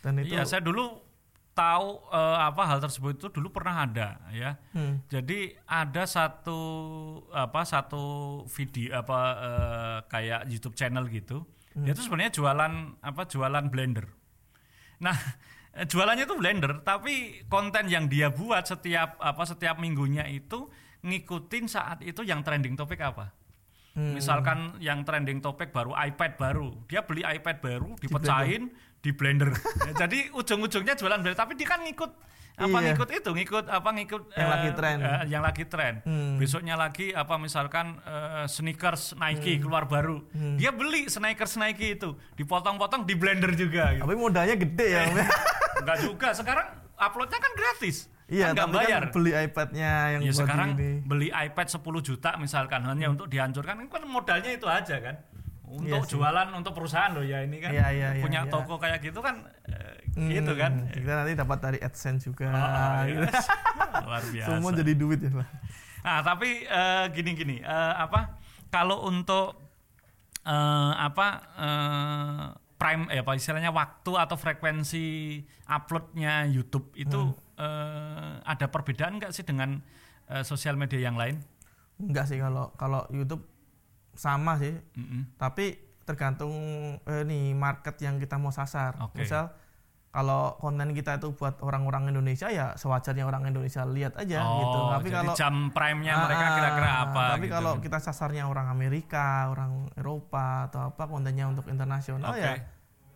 dan 0.00 0.12
itu 0.18 0.32
Iya, 0.32 0.42
saya 0.44 0.60
dulu 0.60 0.84
tahu 1.60 1.88
eh, 2.08 2.38
apa 2.40 2.62
hal 2.64 2.78
tersebut 2.80 3.20
itu 3.20 3.26
dulu 3.28 3.52
pernah 3.52 3.84
ada 3.84 4.16
ya. 4.32 4.56
hmm, 4.72 5.12
Jadi 5.12 5.52
ada 5.68 6.08
satu 6.08 6.60
apa 7.28 7.60
satu 7.68 8.04
video 8.48 8.96
apa 8.96 9.18
eh, 9.36 9.98
kayak 10.08 10.40
YouTube 10.48 10.72
channel 10.72 11.04
gitu. 11.12 11.44
Hmm. 11.76 11.84
Dia 11.84 11.92
itu 11.92 12.00
sebenarnya 12.00 12.32
jualan 12.32 12.72
apa 13.04 13.22
jualan 13.28 13.64
blender. 13.68 14.08
Nah, 15.04 15.16
eh, 15.76 15.84
jualannya 15.84 16.24
itu 16.24 16.36
blender, 16.36 16.80
tapi 16.80 17.44
konten 17.52 17.92
yang 17.92 18.08
dia 18.08 18.32
buat 18.32 18.64
setiap 18.64 19.20
apa 19.20 19.42
setiap 19.44 19.76
minggunya 19.76 20.24
itu 20.32 20.72
ngikutin 21.04 21.64
saat 21.68 22.00
itu 22.04 22.24
yang 22.24 22.40
trending 22.40 22.76
topik 22.76 23.00
apa. 23.04 23.36
Hmm. 23.96 24.14
Misalkan 24.16 24.78
yang 24.78 25.02
trending 25.02 25.40
topik 25.40 25.70
baru 25.70 25.94
iPad 25.94 26.36
baru, 26.36 26.68
dia 26.86 27.02
beli 27.02 27.22
iPad 27.22 27.56
baru, 27.60 27.88
dipecahin, 27.98 28.70
di 29.00 29.10
blender. 29.16 29.50
Ya, 29.88 30.06
Jadi 30.06 30.28
ujung-ujungnya 30.36 30.94
jualan 30.94 31.20
blender, 31.20 31.38
tapi 31.38 31.56
dia 31.56 31.66
kan 31.68 31.80
ngikut 31.80 32.12
apa 32.60 32.76
Iya. 32.76 32.92
ngikut 32.92 33.08
itu, 33.16 33.30
ngikut 33.32 33.64
apa 33.72 33.88
ngikut 33.88 34.22
Yang 34.36 34.44
eh, 34.44 34.52
lagi 34.52 34.70
tren. 34.76 34.96
eh, 35.00 35.20
yang 35.32 35.42
lagi 35.42 35.64
tren. 35.64 35.94
Hmm. 36.04 36.36
Besoknya 36.36 36.76
lagi 36.76 37.08
apa 37.16 37.40
misalkan 37.40 37.96
eh, 38.04 38.44
sneakers 38.44 39.16
Nike 39.16 39.64
keluar 39.64 39.88
baru. 39.88 40.20
Hmm. 40.36 40.60
Dia 40.60 40.68
beli 40.68 41.08
sneakers 41.08 41.56
Nike 41.56 41.96
itu, 41.96 42.12
dipotong-potong 42.36 43.08
di 43.08 43.16
blender 43.16 43.56
juga 43.56 43.96
gitu. 43.96 44.04
Tapi 44.04 44.16
modalnya 44.18 44.56
gede 44.60 44.88
ya. 44.92 45.02
Ya. 45.08 45.26
Enggak 45.80 45.98
juga, 46.04 46.28
sekarang 46.36 46.66
uploadnya 47.00 47.40
kan 47.40 47.52
gratis. 47.56 48.12
Iya, 48.30 48.54
kan 48.54 48.70
tapi 48.70 48.76
bayar. 48.78 49.02
kan 49.04 49.12
beli 49.12 49.32
iPad-nya 49.34 49.90
yang 50.14 50.22
Ya 50.22 50.32
sekarang 50.32 50.70
ini. 50.74 51.02
beli 51.02 51.28
iPad 51.28 51.66
10 51.66 51.82
juta 52.00 52.30
misalkan 52.38 52.86
hanya 52.86 53.10
untuk 53.10 53.26
dihancurkan 53.26 53.90
kan 53.90 54.02
modalnya 54.06 54.54
itu 54.54 54.64
aja 54.64 54.96
kan. 55.02 55.18
Untuk 55.66 55.86
Iya 55.86 55.98
sih. 56.02 56.14
jualan 56.14 56.48
untuk 56.50 56.72
perusahaan 56.72 57.10
loh 57.10 57.22
ya 57.22 57.42
ini 57.42 57.58
kan. 57.58 57.70
Iya, 57.70 57.86
iya, 57.90 58.08
iya, 58.14 58.22
punya 58.22 58.42
iya. 58.42 58.50
toko 58.50 58.74
kayak 58.74 59.02
gitu 59.02 59.18
kan 59.18 59.42
eh, 59.66 59.98
Hmm, 60.10 60.26
gitu 60.26 60.52
kan. 60.54 60.90
Kita 60.90 61.22
nanti 61.22 61.32
dapat 61.34 61.58
dari 61.60 61.78
AdSense 61.78 62.26
juga. 62.26 62.50
Oh, 62.50 63.02
gitu. 63.06 63.22
iya. 63.22 63.30
Luar 64.06 64.24
biasa. 64.24 64.48
Semua 64.50 64.70
jadi 64.74 64.92
duit 64.94 65.18
ya, 65.22 65.30
Pak. 65.30 65.48
Nah, 66.00 66.18
tapi 66.24 66.48
eh, 66.64 67.04
gini-gini 67.10 67.62
eh, 67.62 67.94
apa 67.94 68.38
kalau 68.68 69.06
untuk 69.06 69.54
eh, 70.42 70.92
apa 70.96 71.26
eh, 71.54 72.44
prime 72.74 73.04
eh, 73.06 73.20
apa 73.20 73.32
istilahnya 73.36 73.70
waktu 73.70 74.12
atau 74.16 74.34
frekuensi 74.34 75.06
uploadnya 75.68 76.48
YouTube 76.48 76.90
itu 76.96 77.30
eh, 77.60 78.32
ada 78.42 78.66
perbedaan 78.72 79.20
nggak 79.20 79.32
sih 79.36 79.44
dengan 79.44 79.76
eh, 80.32 80.42
sosial 80.42 80.80
media 80.80 81.00
yang 81.04 81.20
lain? 81.20 81.36
Enggak 82.00 82.32
sih 82.32 82.40
kalau 82.40 82.72
kalau 82.80 83.04
YouTube 83.12 83.44
sama 84.16 84.56
sih, 84.56 84.72
Mm-mm. 84.96 85.36
tapi 85.36 85.76
tergantung 86.08 86.52
eh, 87.04 87.22
nih 87.22 87.52
market 87.52 88.00
yang 88.00 88.16
kita 88.16 88.40
mau 88.40 88.50
sasar. 88.50 88.96
Oke. 89.04 89.22
Misal 89.22 89.52
kalau 90.10 90.58
konten 90.58 90.90
kita 90.90 91.22
itu 91.22 91.30
buat 91.38 91.62
orang-orang 91.62 92.10
Indonesia 92.10 92.50
ya 92.50 92.74
sewajarnya 92.74 93.22
orang 93.22 93.46
Indonesia 93.46 93.86
lihat 93.86 94.18
aja 94.18 94.42
gitu. 94.42 94.78
Oh, 94.82 94.90
Tapi 94.90 95.06
jadi 95.06 95.16
kalau 95.22 95.32
jam 95.38 95.70
prime-nya 95.70 96.14
mereka 96.26 96.42
Ah, 96.42 96.54
kira-kira 96.58 96.90
apa? 97.06 97.24
Tapi 97.38 97.46
gitu. 97.46 97.54
kalau 97.54 97.72
kita 97.78 97.98
sasarnya 98.02 98.50
orang 98.50 98.66
Amerika, 98.74 99.46
orang 99.54 99.86
Eropa 99.94 100.66
atau 100.66 100.90
apa 100.90 101.06
kontennya 101.06 101.46
untuk 101.46 101.70
internasional 101.70 102.34
Oke. 102.34 102.42
ya 102.42 102.58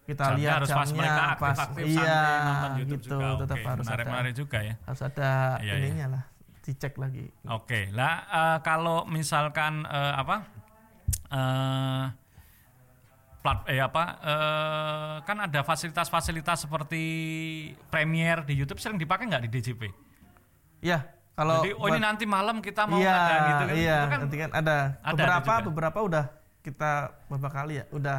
kita 0.05 0.21
Jamnya 0.27 0.37
lihat 0.37 0.55
harus 0.55 0.69
pas 0.69 0.77
jamnya 0.83 0.99
mereka 1.01 1.23
pas 1.35 1.57
aktif-aktif 1.59 1.85
iya 1.91 2.21
nonton 2.43 2.71
YouTube 2.79 3.01
gitu 3.01 3.17
juga. 3.17 3.29
tetap 3.41 3.57
Oke, 3.57 3.65
harus 3.67 3.81
ada 3.81 3.89
menarik-menarik 3.89 4.35
juga 4.35 4.59
ya. 4.61 4.75
harus 4.79 5.03
ada 5.03 5.31
Iya, 5.59 5.73
iya. 5.73 5.75
ininya 5.81 6.07
lah 6.11 6.25
dicek 6.61 6.95
lagi. 6.95 7.27
Oke, 7.47 7.81
lah 7.91 8.15
eh, 8.23 8.59
kalau 8.61 9.05
misalkan 9.07 9.85
eh, 9.85 10.13
apa 10.15 10.37
eh 11.31 12.05
plat 13.41 13.59
eh 13.67 13.77
apa 13.79 14.03
eh, 14.23 15.15
kan 15.23 15.37
ada 15.39 15.61
fasilitas-fasilitas 15.61 16.65
seperti 16.65 17.03
Premiere 17.87 18.41
di 18.43 18.55
YouTube 18.55 18.77
sering 18.79 18.97
dipakai 18.97 19.25
nggak 19.27 19.45
di 19.45 19.51
DJP? 19.51 19.83
Iya, 20.81 21.05
kalau 21.35 21.61
Jadi 21.61 21.73
oh 21.75 21.87
ini 21.87 21.97
buat- 21.97 22.01
nanti 22.03 22.25
malam 22.25 22.61
kita 22.61 22.85
mau 22.85 22.97
iya, 22.97 23.13
ada 23.15 23.35
gitu 23.43 23.63
kan? 23.63 23.75
Iya, 23.75 23.97
Itu 23.97 24.09
kan 24.09 24.21
nanti 24.21 24.37
kan 24.39 24.51
ada, 24.51 24.77
ada 24.99 25.13
beberapa 25.13 25.53
juga. 25.55 25.67
beberapa 25.69 25.99
udah 26.03 26.25
kita 26.61 26.93
beberapa 27.29 27.51
kali 27.51 27.75
ya, 27.77 27.85
udah 27.91 28.19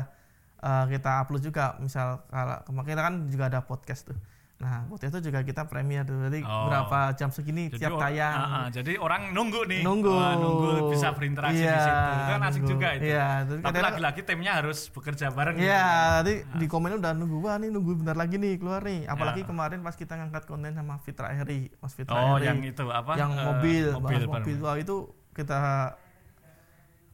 eh, 0.65 0.85
kita 0.89 1.11
upload 1.21 1.43
juga. 1.43 1.77
Misal 1.77 2.25
kalau 2.25 2.57
kemarin 2.63 2.87
kita 2.89 3.01
kan 3.03 3.15
juga 3.27 3.43
ada 3.45 3.59
podcast 3.61 4.09
tuh. 4.09 4.17
Nah, 4.55 4.87
podcast 4.87 5.11
itu 5.13 5.27
juga 5.27 5.43
kita 5.43 5.67
premiere 5.67 6.07
tuh. 6.07 6.15
Jadi 6.15 6.39
Oh. 6.41 6.65
berapa 6.65 7.11
jam 7.13 7.27
segini 7.27 7.67
jadi 7.67 7.75
tiap 7.77 7.99
tayang. 7.99 8.33
ah, 8.33 8.47
ah, 8.47 8.67
jadi 8.71 8.95
orang 8.95 9.35
nunggu 9.35 9.67
nih. 9.67 9.83
nunggu 9.83 10.07
Wah, 10.09 10.31
nunggu 10.33 10.69
bisa 10.89 11.11
berinteraksi 11.11 11.59
di 11.59 11.67
Iya, 11.67 11.75
situ. 11.77 11.99
Itu 12.07 12.23
kan 12.25 12.39
asik 12.41 12.55
nunggu. 12.55 12.71
juga 12.71 12.87
itu. 12.89 13.03
Iya, 13.05 13.27
terus 13.43 13.59
Tapi 13.59 13.67
kadang- 13.69 13.85
lagi-lagi 13.91 14.21
timnya 14.23 14.51
harus 14.55 14.79
bekerja 14.87 15.25
bareng. 15.29 15.55
Iya, 15.59 15.83
gitu. 15.83 16.15
nanti 16.15 16.33
di 16.55 16.65
komen 16.65 16.91
udah 16.95 17.11
nunggu 17.13 17.37
wah 17.37 17.55
nih 17.59 17.69
nunggu 17.69 17.91
bentar 17.99 18.15
lagi 18.15 18.35
nih 18.39 18.53
keluar 18.55 18.81
nih. 18.81 18.99
Apalagi 19.05 19.41
Ya. 19.43 19.45
kemarin 19.45 19.79
pas 19.83 19.93
kita 19.93 20.13
ngangkat 20.15 20.43
konten 20.45 20.71
sama 20.71 20.93
Fitra 20.97 21.27
Eri, 21.35 21.67
Mas 21.75 21.91
Fitra 21.91 22.15
Oh, 22.15 22.39
Eri, 22.39 22.47
yang 22.47 22.59
itu 22.63 22.83
apa? 22.87 23.11
yang 23.13 23.31
eh, 23.33 23.43
mobil, 23.43 23.85
mobil, 23.93 24.21
mobil, 24.25 24.57
wah 24.63 24.79
itu 24.79 24.95
kita 25.35 25.59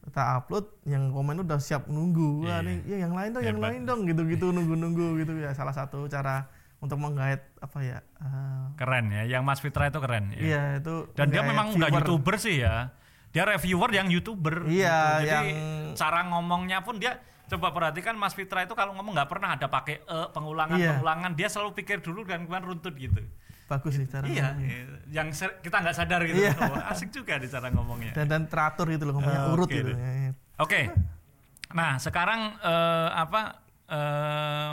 kita 0.02 0.22
upload 0.36 0.66
yang 0.84 1.08
komen 1.08 1.40
udah 1.40 1.56
siap 1.56 1.86
nunggu. 1.86 2.42
Wah 2.42 2.58
Iya. 2.58 2.58
nih, 2.60 2.76
ya 2.84 2.96
yang 3.00 3.12
lain 3.12 3.30
dong, 3.30 3.44
yang 3.44 3.56
Hebat. 3.56 3.68
lain 3.70 3.80
dong 3.84 4.00
gitu-gitu 4.04 4.46
nunggu-nunggu 4.50 5.06
gitu 5.16 5.32
ya 5.36 5.50
salah 5.52 5.70
satu 5.70 6.04
cara 6.06 6.50
untuk 6.78 6.98
menggait 6.98 7.38
apa 7.56 7.78
ya? 7.80 7.98
eh, 8.18 8.64
Keren 8.74 9.06
ya, 9.08 9.22
yang 9.28 9.42
Mas 9.42 9.62
Fitra 9.62 9.86
itu 9.86 9.98
keren. 9.98 10.30
ya. 10.30 10.38
Iya, 10.38 10.62
itu 10.76 11.06
Dan 11.14 11.30
dia 11.30 11.42
memang 11.42 11.70
nggak 11.72 11.90
youtuber 11.96 12.34
sih 12.36 12.60
ya. 12.60 12.90
Dia 13.30 13.46
reviewer 13.46 13.88
yang 13.90 14.10
youtuber. 14.10 14.66
Iya, 14.66 15.22
gitu. 15.22 15.30
Jadi 15.30 15.48
yang- 15.48 15.94
cara 15.94 16.20
ngomongnya 16.26 16.82
pun 16.82 16.98
dia 16.98 17.16
coba 17.46 17.70
perhatikan 17.70 18.12
Mas 18.12 18.32
Fitra 18.32 18.60
itu 18.60 18.72
kalau 18.72 18.92
ngomong 18.92 19.14
nggak 19.14 19.28
pernah 19.28 19.54
ada 19.54 19.68
pakai 19.68 20.00
e 20.00 20.16
pengulangan 20.30 20.76
Iya. 20.76 20.98
pengulangan. 20.98 21.30
Dia 21.32 21.46
selalu 21.46 21.72
pikir 21.74 22.00
dulu 22.00 22.24
dan 22.24 22.42
kemudian 22.42 22.66
runtut 22.66 22.92
gitu. 22.92 23.22
Bagus 23.72 23.92
sih 23.94 24.04
cara 24.04 24.24
Iya, 24.24 24.52
ngomongnya. 24.52 24.76
yang 25.08 25.28
ser- 25.30 25.56
kita 25.58 25.76
nggak 25.78 25.96
sadar 25.96 26.20
gitu. 26.22 26.36
Iya. 26.38 26.52
Oh, 26.54 26.76
asik 26.86 27.08
juga 27.10 27.34
di 27.34 27.46
cara 27.46 27.68
ngomongnya. 27.68 28.12
Dan 28.12 28.26
dan 28.26 28.42
teratur 28.44 28.84
gitu 28.86 29.04
loh 29.04 29.16
ngomongnya 29.16 29.40
Oh, 29.42 29.54
urut 29.54 29.64
oke 29.64 29.74
gitu. 29.74 29.88
deh. 29.88 29.96
Ya, 29.96 30.30
Oke. 30.58 30.80
Nah, 31.72 31.96
sekarang 31.96 32.40
eh, 32.54 33.08
apa 33.10 33.40
eh, 33.88 34.72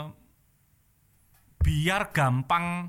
biar 1.60 2.02
gampang 2.10 2.88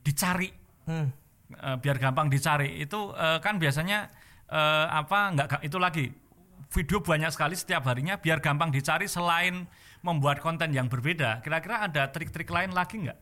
dicari 0.00 0.50
Hmm. 0.82 1.14
Eh, 1.52 1.76
biar 1.78 1.94
gampang 1.96 2.26
dicari 2.26 2.80
itu 2.80 2.98
eh, 3.12 3.38
kan 3.38 3.54
biasanya 3.54 4.10
eh, 4.48 4.86
apa 4.88 5.30
nggak 5.30 5.46
ga- 5.48 5.62
itu 5.62 5.78
lagi 5.78 6.10
video 6.68 6.98
banyak 6.98 7.28
sekali 7.28 7.54
setiap 7.54 7.84
harinya 7.84 8.16
biar 8.16 8.40
gampang 8.40 8.68
dicari 8.68 9.06
selain 9.06 9.62
membuat 10.00 10.40
konten 10.40 10.72
yang 10.72 10.88
berbeda 10.88 11.38
kira-kira 11.38 11.84
ada 11.84 12.08
trik-trik 12.08 12.48
lain 12.48 12.72
lagi 12.72 12.98
nggak 12.98 13.18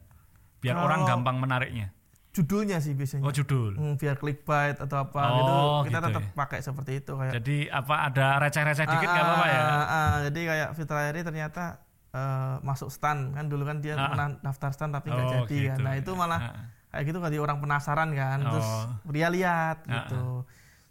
biar 0.57 0.73
Kalau- 0.73 0.87
orang 0.87 1.01
gampang 1.05 1.37
menariknya 1.37 1.91
Judulnya 2.31 2.79
sih 2.79 2.95
biasanya. 2.95 3.27
oh 3.27 3.35
judul 3.35 3.75
Hmm, 3.75 3.95
biar 3.97 4.15
clickbait 4.15 4.79
atau 4.79 4.97
apa 5.01 5.19
Oh, 5.25 5.35
gitu 5.35 5.55
kita 5.85 5.99
gitu 5.99 6.07
tetap 6.09 6.23
ya. 6.23 6.31
pakai 6.33 6.59
seperti 6.61 6.93
itu 6.99 7.13
kayak 7.13 7.33
jadi 7.37 7.57
apa 7.73 7.95
ada 8.07 8.27
receh-receh 8.39 8.87
dikit 8.87 9.09
nggak 9.09 9.25
apa-apa 9.25 9.47
ya 9.47 9.61
Ah, 9.61 9.83
ah, 9.85 10.13
jadi 10.25 10.41
kayak 10.47 10.69
Fitra 10.75 11.01
Eri 11.07 11.21
ternyata 11.21 11.65
eh, 12.11 12.55
masuk 12.61 12.87
stan 12.89 13.31
kan 13.31 13.47
dulu 13.47 13.63
kan 13.65 13.79
dia 13.79 13.95
Ah. 13.95 14.09
pernah 14.09 14.27
daftar 14.41 14.71
stan 14.71 14.91
tapi 14.91 15.09
nggak 15.09 15.27
Oh, 15.27 15.33
jadi 15.43 15.59
kan 15.65 15.75
gitu. 15.75 15.83
nah 15.83 15.95
itu 15.97 16.11
malah 16.13 16.41
Ah. 16.41 16.55
kayak 16.91 17.05
gitu 17.05 17.19
kan 17.19 17.31
orang 17.33 17.59
penasaran 17.59 18.11
kan 18.13 18.39
terus 18.41 18.69
Oh. 18.69 19.11
dia 19.11 19.27
lihat 19.27 19.83
Ah, 19.85 20.07
gitu 20.07 20.23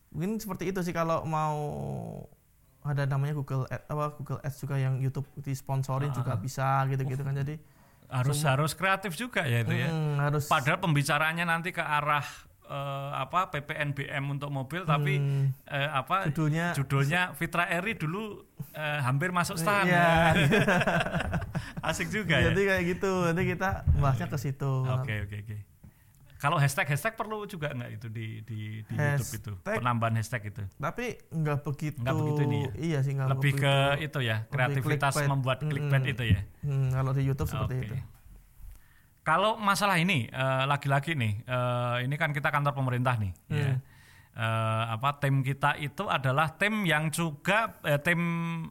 mungkin 0.10 0.31
seperti 0.38 0.63
itu 0.67 0.79
sih 0.81 0.91
kalau 0.91 1.24
mau 1.24 1.55
ada 2.81 3.03
namanya 3.05 3.31
Google 3.34 3.63
Ad, 3.65 3.84
apa 3.86 4.15
Google 4.17 4.39
Ads 4.41 4.58
juga 4.58 4.75
yang 4.75 4.98
YouTube 4.98 5.27
disponsorin 5.38 6.10
Ah, 6.10 6.15
juga 6.15 6.36
bisa 6.36 6.84
gitu-gitu 6.86 7.19
kan 7.22 7.31
jadi 7.34 7.60
harus 8.10 8.42
harus 8.42 8.72
kreatif 8.74 9.13
juga 9.13 9.46
ya 9.46 9.62
itu 9.62 9.72
ya 9.72 9.88
hmm, 9.88 10.18
harus 10.18 10.44
padahal 10.46 10.82
pembicaraannya 10.82 11.46
nanti 11.46 11.70
ke 11.70 11.80
arah 11.80 12.25
eh, 12.66 13.12
apa 13.16 13.50
PPNBM 13.50 14.25
untuk 14.30 14.50
mobil 14.50 14.82
tapi 14.84 15.22
Hmm. 15.22 15.54
eh, 15.66 15.86
apa 15.86 16.25
judulnya 16.30 16.74
judulnya 16.74 17.22
Fitra 17.34 17.70
Eri 17.70 17.94
dulu 17.94 18.42
eh, 18.74 19.00
hampir 19.01 19.30
masuk 19.30 19.58
stan. 19.58 19.86
Iya. 19.86 20.34
Asik 21.89 22.10
juga 22.10 22.38
ya. 22.38 22.51
Jadi 22.51 22.62
kayak 22.66 22.84
gitu. 22.98 23.12
Nanti 23.30 23.44
kita 23.46 23.86
bahasnya 23.98 24.28
ke 24.28 24.38
situ. 24.38 24.72
Oke 24.86 25.25
oke 25.25 25.36
oke. 25.46 25.58
Kalau 26.39 26.55
hashtag 26.55 26.88
hashtag 26.88 27.13
perlu 27.13 27.43
juga 27.43 27.67
nggak 27.69 27.89
itu 27.93 28.08
di 28.08 28.39
di, 28.41 28.60
di 28.81 28.96
YouTube 28.96 29.36
itu 29.36 29.51
Hashtag- 29.53 29.75
penambahan 29.75 30.15
hashtag 30.15 30.41
itu. 30.48 30.63
Tapi 30.74 31.05
nggak 31.29 31.58
begitu. 31.62 32.00
Nggak 32.00 32.15
begitu 32.15 32.41
ini 32.41 32.58
ya? 32.58 32.72
Iya 32.79 33.00
sih 33.01 33.12
nggak 33.13 33.27
Lebih 33.29 33.51
begitu. 33.53 33.65
ke 33.67 33.74
itu 34.01 34.19
ya 34.22 34.38
kreativitas 34.48 35.12
clickbait. 35.12 35.27
membuat 35.27 35.58
clickbait 35.62 36.05
itu 36.08 36.24
ya. 36.25 36.39
Hmm, 36.62 36.89
kalau 36.89 37.12
di 37.12 37.22
YouTube 37.22 37.46
seperti 37.46 37.75
Oke. 37.75 37.86
itu. 37.86 37.96
Kalau 39.19 39.60
masalah 39.60 39.96
ini 39.96 40.25
eh, 40.25 40.63
lagi-lagi 40.65 41.13
nih, 41.13 41.43
eh, 41.43 41.96
ini 42.08 42.15
kan 42.15 42.31
kita 42.31 42.50
kantor 42.50 42.74
pemerintah 42.74 43.13
nih, 43.15 43.31
ya. 43.48 43.77
Eh, 44.39 44.46
apa 44.88 45.19
tim 45.19 45.43
kita 45.43 45.75
itu 45.75 46.08
adalah 46.08 46.48
tim 46.50 46.88
yang 46.88 47.12
juga 47.12 47.75
eh, 47.84 48.00
tim 48.00 48.19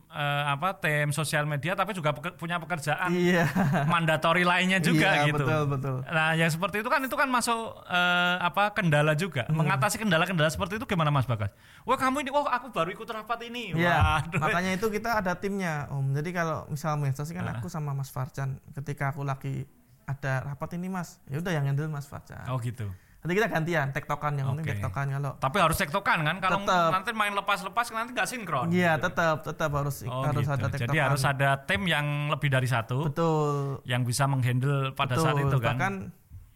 eh, 0.08 0.44
apa 0.48 0.72
tim 0.74 1.12
sosial 1.12 1.44
media 1.44 1.76
tapi 1.76 1.92
juga 1.92 2.16
peke- 2.16 2.32
punya 2.34 2.56
pekerjaan 2.56 3.12
Iya. 3.12 3.44
mandatori 3.84 4.48
lainnya 4.48 4.80
juga 4.80 5.12
Iya, 5.12 5.28
gitu. 5.28 5.44
Betul 5.44 5.62
betul. 5.68 5.96
Nah, 6.08 6.32
yang 6.32 6.48
seperti 6.48 6.80
itu 6.80 6.88
kan 6.88 7.04
itu 7.04 7.12
kan 7.12 7.28
masuk 7.28 7.84
eh, 7.84 8.36
apa 8.40 8.72
kendala 8.72 9.12
juga. 9.12 9.44
Hmm. 9.44 9.60
Mengatasi 9.60 10.00
kendala-kendala 10.00 10.48
seperti 10.48 10.80
itu 10.80 10.88
gimana 10.88 11.10
Mas 11.10 11.28
Bagas? 11.28 11.52
Wah, 11.84 12.00
kamu 12.00 12.24
ini 12.24 12.30
wah 12.30 12.48
aku 12.48 12.72
baru 12.72 12.88
ikut 12.88 13.04
rapat 13.04 13.38
ini. 13.44 13.76
Iya, 13.76 14.24
Waduh. 14.24 14.40
makanya 14.40 14.72
itu 14.72 14.88
kita 14.88 15.20
ada 15.20 15.36
timnya, 15.36 15.84
Om. 15.90 16.16
Jadi 16.16 16.30
kalau 16.32 16.64
misal 16.66 16.96
medsos 16.96 17.28
kan 17.28 17.44
Ah. 17.44 17.60
aku 17.60 17.68
sama 17.68 17.92
Mas 17.92 18.08
Farjan, 18.08 18.56
ketika 18.72 19.12
aku 19.12 19.20
lagi 19.20 19.68
ada 20.04 20.48
rapat 20.48 20.80
ini 20.80 20.88
Mas, 20.88 21.20
ya 21.26 21.44
udah 21.44 21.52
yang 21.52 21.68
handle 21.68 21.92
Mas 21.92 22.08
Farjan. 22.08 22.48
Oh 22.48 22.56
gitu. 22.56 22.88
Nanti 23.28 23.44
kita 23.44 23.52
gantian, 23.52 23.86
tektokan 23.92 24.32
yang 24.34 24.46
penting 24.50 24.64
Oke. 24.64 24.72
tektokan 24.72 25.04
kalau 25.12 25.32
Tapi 25.36 25.56
harus 25.60 25.76
tektokan 25.76 26.18
kan 26.24 26.36
kalau 26.40 26.64
Tetep. 26.64 26.90
nanti 26.96 27.10
main 27.12 27.32
lepas-lepas 27.36 27.84
nanti 27.92 28.10
nggak 28.16 28.24
sinkron. 28.24 28.72
Iya, 28.72 28.96
gitu. 28.96 29.04
tetap 29.04 29.36
tetap 29.44 29.70
harus 29.70 29.96
Oh, 30.02 30.24
harus 30.24 30.48
gitu. 30.48 30.56
ada 30.56 30.66
tektokan. 30.66 30.88
Jadi 30.88 30.96
harus 30.96 31.22
ada 31.22 31.48
tim 31.60 31.82
yang 31.84 32.06
lebih 32.32 32.48
dari 32.48 32.64
satu 32.64 33.04
Betul. 33.04 33.84
yang 33.84 34.00
bisa 34.00 34.24
menghandle 34.24 34.96
pada 34.96 35.12
saat 35.14 35.36
betul. 35.36 35.44
itu 35.44 35.56
kan. 35.60 35.76
Bahkan 35.76 35.94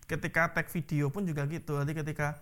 ketika 0.08 0.42
tag 0.50 0.66
video 0.66 1.12
pun 1.12 1.22
juga 1.22 1.44
gitu. 1.44 1.76
Nanti 1.76 1.92
ketika 1.92 2.40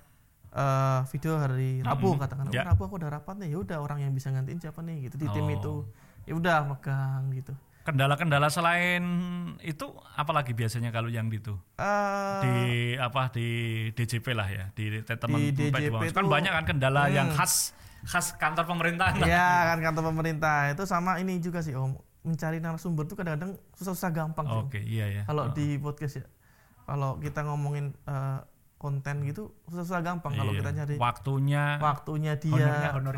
eh, 0.51 1.01
video 1.11 1.35
hari 1.35 1.83
Rabu 1.83 2.15
Mm-mm. 2.15 2.23
katakan, 2.23 2.47
oh, 2.47 2.51
Ya. 2.51 2.63
Rabu 2.65 2.83
aku 2.83 2.95
udah 2.97 3.11
rapat 3.13 3.35
nih, 3.37 3.51
ya 3.51 3.59
udah 3.59 3.79
orang 3.79 3.99
yang 4.01 4.15
bisa 4.15 4.31
gantiin 4.31 4.59
siapa 4.59 4.79
nih 4.81 5.11
gitu 5.11 5.19
di 5.19 5.27
tim 5.27 5.43
Oh. 5.43 5.51
itu. 5.51 5.75
Ya 6.23 6.35
udah 6.35 6.59
megang 6.65 7.35
gitu. 7.35 7.51
Kendala-kendala 7.81 8.47
selain 8.47 9.03
itu 9.59 9.89
apalagi 10.13 10.53
biasanya 10.53 10.89
kalau 10.89 11.09
yang 11.09 11.27
itu 11.29 11.57
Eh, 11.75 12.41
di 12.41 12.57
apa 12.95 13.29
di 13.31 13.49
DJP 13.91 14.27
lah 14.31 14.47
ya 14.47 14.65
di 14.71 15.01
teman 15.03 15.41
Di 15.41 15.51
DJP 15.51 16.13
kan 16.13 16.23
tuh- 16.23 16.29
banyak 16.29 16.53
kan 16.53 16.65
kendala 16.67 17.09
Hmm. 17.09 17.15
yang 17.15 17.29
khas 17.31 17.73
khas 18.03 18.33
kantor 18.35 18.65
pemerintahan. 18.67 19.17
lah. 19.17 19.27
Iya 19.27 19.49
kan 19.67 19.79
kantor 19.83 20.05
pemerintah 20.09 20.57
itu 20.69 20.85
sama 20.85 21.17
ini 21.17 21.37
juga 21.37 21.61
sih 21.61 21.73
om 21.73 21.97
mencari 22.21 22.59
narasumber 22.59 23.05
tuh 23.05 23.17
kadang-kadang 23.17 23.57
susah-susah 23.75 24.11
gampang. 24.11 24.45
Oke, 24.47 24.77
iya 24.79 25.09
ya. 25.11 25.23
kalau 25.25 25.49
Oh. 25.49 25.53
di 25.53 25.77
podcast 25.77 26.21
ya 26.21 26.27
kalau 26.83 27.17
kita 27.17 27.41
ngomongin 27.43 27.97
eh, 28.03 28.39
konten 28.81 29.21
gitu 29.23 29.53
susah-susah 29.67 30.01
gampang 30.01 30.33
kalau 30.33 30.51
Iya. 30.51 30.59
kita 30.59 30.71
nyari 30.73 30.95
waktunya 30.97 31.77
waktunya 31.79 32.33
Honornya, 32.35 32.81
dia 32.81 32.91
honor. 32.91 33.15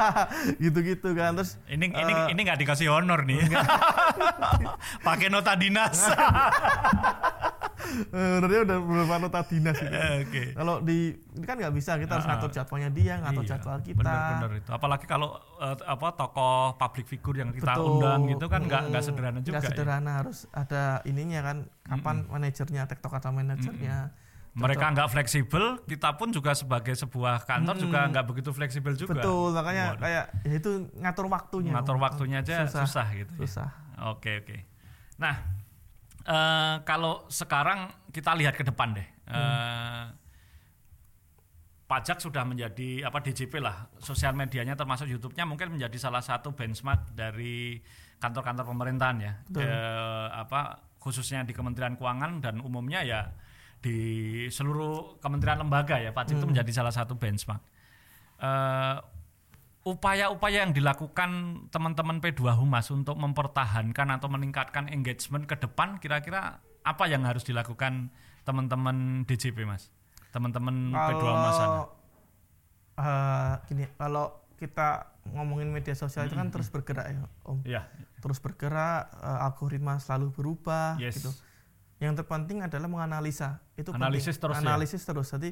gitu-gitu 0.62 1.08
kan 1.12 1.36
terus 1.36 1.60
ini 1.66 1.86
ini 1.86 2.12
eh, 2.14 2.32
ini 2.32 2.40
nggak 2.42 2.56
dikasih 2.58 2.88
honor 2.88 3.20
nih. 3.22 3.44
Pakai 5.06 5.28
nota 5.28 5.52
dinas. 5.52 6.00
eh, 8.08 8.30
honornya 8.34 8.60
udah 8.64 8.76
beberapa 8.80 9.14
nota 9.20 9.40
dinas 9.44 9.76
gitu. 9.76 9.92
Oke. 9.94 10.42
kalau 10.54 10.80
di 10.80 10.98
ini 11.12 11.44
kan 11.44 11.56
nggak 11.56 11.74
bisa 11.74 11.94
kita 11.96 12.12
harus 12.12 12.24
Ah. 12.24 12.30
ngatur 12.34 12.50
jadwalnya 12.50 12.90
dia 12.90 13.14
ngatur 13.20 13.44
Iya, 13.44 13.50
jadwal 13.52 13.78
kita 13.80 14.00
Bener-bener 14.00 14.50
itu. 14.58 14.70
Apalagi 14.70 15.04
kalau 15.04 15.28
eh, 15.56 15.76
apa 15.78 16.08
tokoh 16.14 16.56
public 16.74 17.06
figure 17.06 17.36
yang 17.36 17.50
kita 17.52 17.68
Betul. 17.70 17.86
undang 17.94 18.20
gitu 18.26 18.46
kan 18.46 18.60
nggak 18.62 18.82
nggak 18.88 19.02
Mm, 19.02 19.06
sederhana 19.06 19.38
juga. 19.38 19.52
nggak 19.52 19.62
ya. 19.62 19.68
sederhana 19.70 20.10
harus 20.16 20.38
ada 20.50 20.82
ininya 21.04 21.40
kan 21.42 21.56
kapan 21.84 22.16
manajernya 22.26 22.82
tektok 22.86 23.12
atau 23.14 23.30
manajernya 23.30 24.10
Mereka 24.56 24.84
nggak 24.96 25.08
fleksibel, 25.12 25.84
kita 25.84 26.16
pun 26.16 26.32
juga 26.32 26.56
sebagai 26.56 26.96
sebuah 26.96 27.44
kantor 27.44 27.76
juga 27.76 28.08
nggak 28.08 28.24
begitu 28.24 28.50
fleksibel 28.56 28.96
juga. 28.96 29.20
betul 29.20 29.52
makanya 29.52 29.92
Waduh. 29.92 30.00
kayak 30.00 30.24
ya 30.48 30.52
itu 30.56 30.70
ngatur 30.96 31.26
waktunya 31.28 31.70
Ngatur 31.76 31.96
waktunya 32.00 32.40
aja 32.40 32.64
susah, 32.64 32.88
susah, 32.88 33.06
gitu. 33.12 33.32
ya. 33.36 33.40
susah 33.44 33.68
Oke 34.16 34.44
oke. 34.44 34.56
Nah 35.20 35.34
eh, 36.24 36.74
kalau 36.88 37.28
sekarang 37.28 37.92
kita 38.12 38.32
lihat 38.32 38.56
ke 38.56 38.64
depan 38.64 38.96
deh. 38.96 39.08
Eh, 39.28 40.04
pajak 41.86 42.18
sudah 42.18 42.42
menjadi 42.42 43.06
apa 43.06 43.22
DJP 43.22 43.62
lah 43.62 43.86
sosial 44.02 44.34
medianya 44.34 44.74
termasuk 44.74 45.06
YouTube-nya 45.06 45.46
mungkin 45.46 45.78
menjadi 45.78 45.94
salah 46.02 46.18
satu 46.24 46.50
benchmark 46.50 47.14
dari 47.14 47.78
kantor-kantor 48.18 48.64
pemerintahan 48.72 49.16
ya. 49.20 49.32
Eh, 49.52 50.28
apa 50.32 50.80
khususnya 50.98 51.46
di 51.46 51.54
Kementerian 51.54 51.94
Keuangan 51.94 52.42
dan 52.42 52.58
umumnya 52.58 53.04
ya 53.06 53.20
di 53.80 53.98
seluruh 54.48 55.20
kementerian 55.20 55.60
lembaga 55.60 56.00
ya 56.00 56.10
pajak 56.10 56.40
itu 56.40 56.46
menjadi 56.46 56.70
salah 56.82 56.94
satu 56.94 57.14
benchmark. 57.16 57.62
Eh, 58.36 58.96
upaya-upaya 59.86 60.66
yang 60.66 60.74
dilakukan 60.74 61.30
teman-teman 61.70 62.18
P2 62.18 62.58
Humas 62.58 62.90
untuk 62.90 63.14
mempertahankan 63.14 64.18
atau 64.18 64.26
meningkatkan 64.26 64.90
engagement 64.90 65.46
ke 65.46 65.54
depan 65.54 66.02
kira-kira 66.02 66.58
apa 66.82 67.04
yang 67.06 67.22
harus 67.22 67.46
dilakukan 67.46 68.10
teman-teman 68.42 69.22
DJP 69.30 69.62
Mas? 69.62 69.94
Teman-teman 70.34 70.90
P2 70.90 71.22
Humas 71.22 71.54
sana. 71.54 71.78
eh, 72.96 73.54
gini 73.70 73.84
kalau 73.94 74.42
kita 74.56 75.14
ngomongin 75.36 75.68
media 75.68 75.92
sosial 75.92 76.26
itu 76.26 76.34
kan 76.34 76.48
terus 76.48 76.72
bergerak 76.72 77.06
ya 77.12 77.22
om. 77.44 77.60
Iya, 77.62 77.86
terus 78.18 78.40
bergerak 78.42 79.12
eh, 79.14 79.44
algoritma 79.46 80.02
selalu 80.02 80.34
berubah 80.34 80.98
yes. 80.98 81.22
gitu 81.22 81.30
yang 81.96 82.12
terpenting 82.12 82.60
adalah 82.60 82.88
menganalisa 82.88 83.60
itu 83.74 83.88
penting. 83.88 84.04
Analisis 84.04 84.36
terus 84.36 84.56
ya? 84.60 84.64
analisis 84.64 85.02
terus 85.04 85.28
jadi 85.32 85.50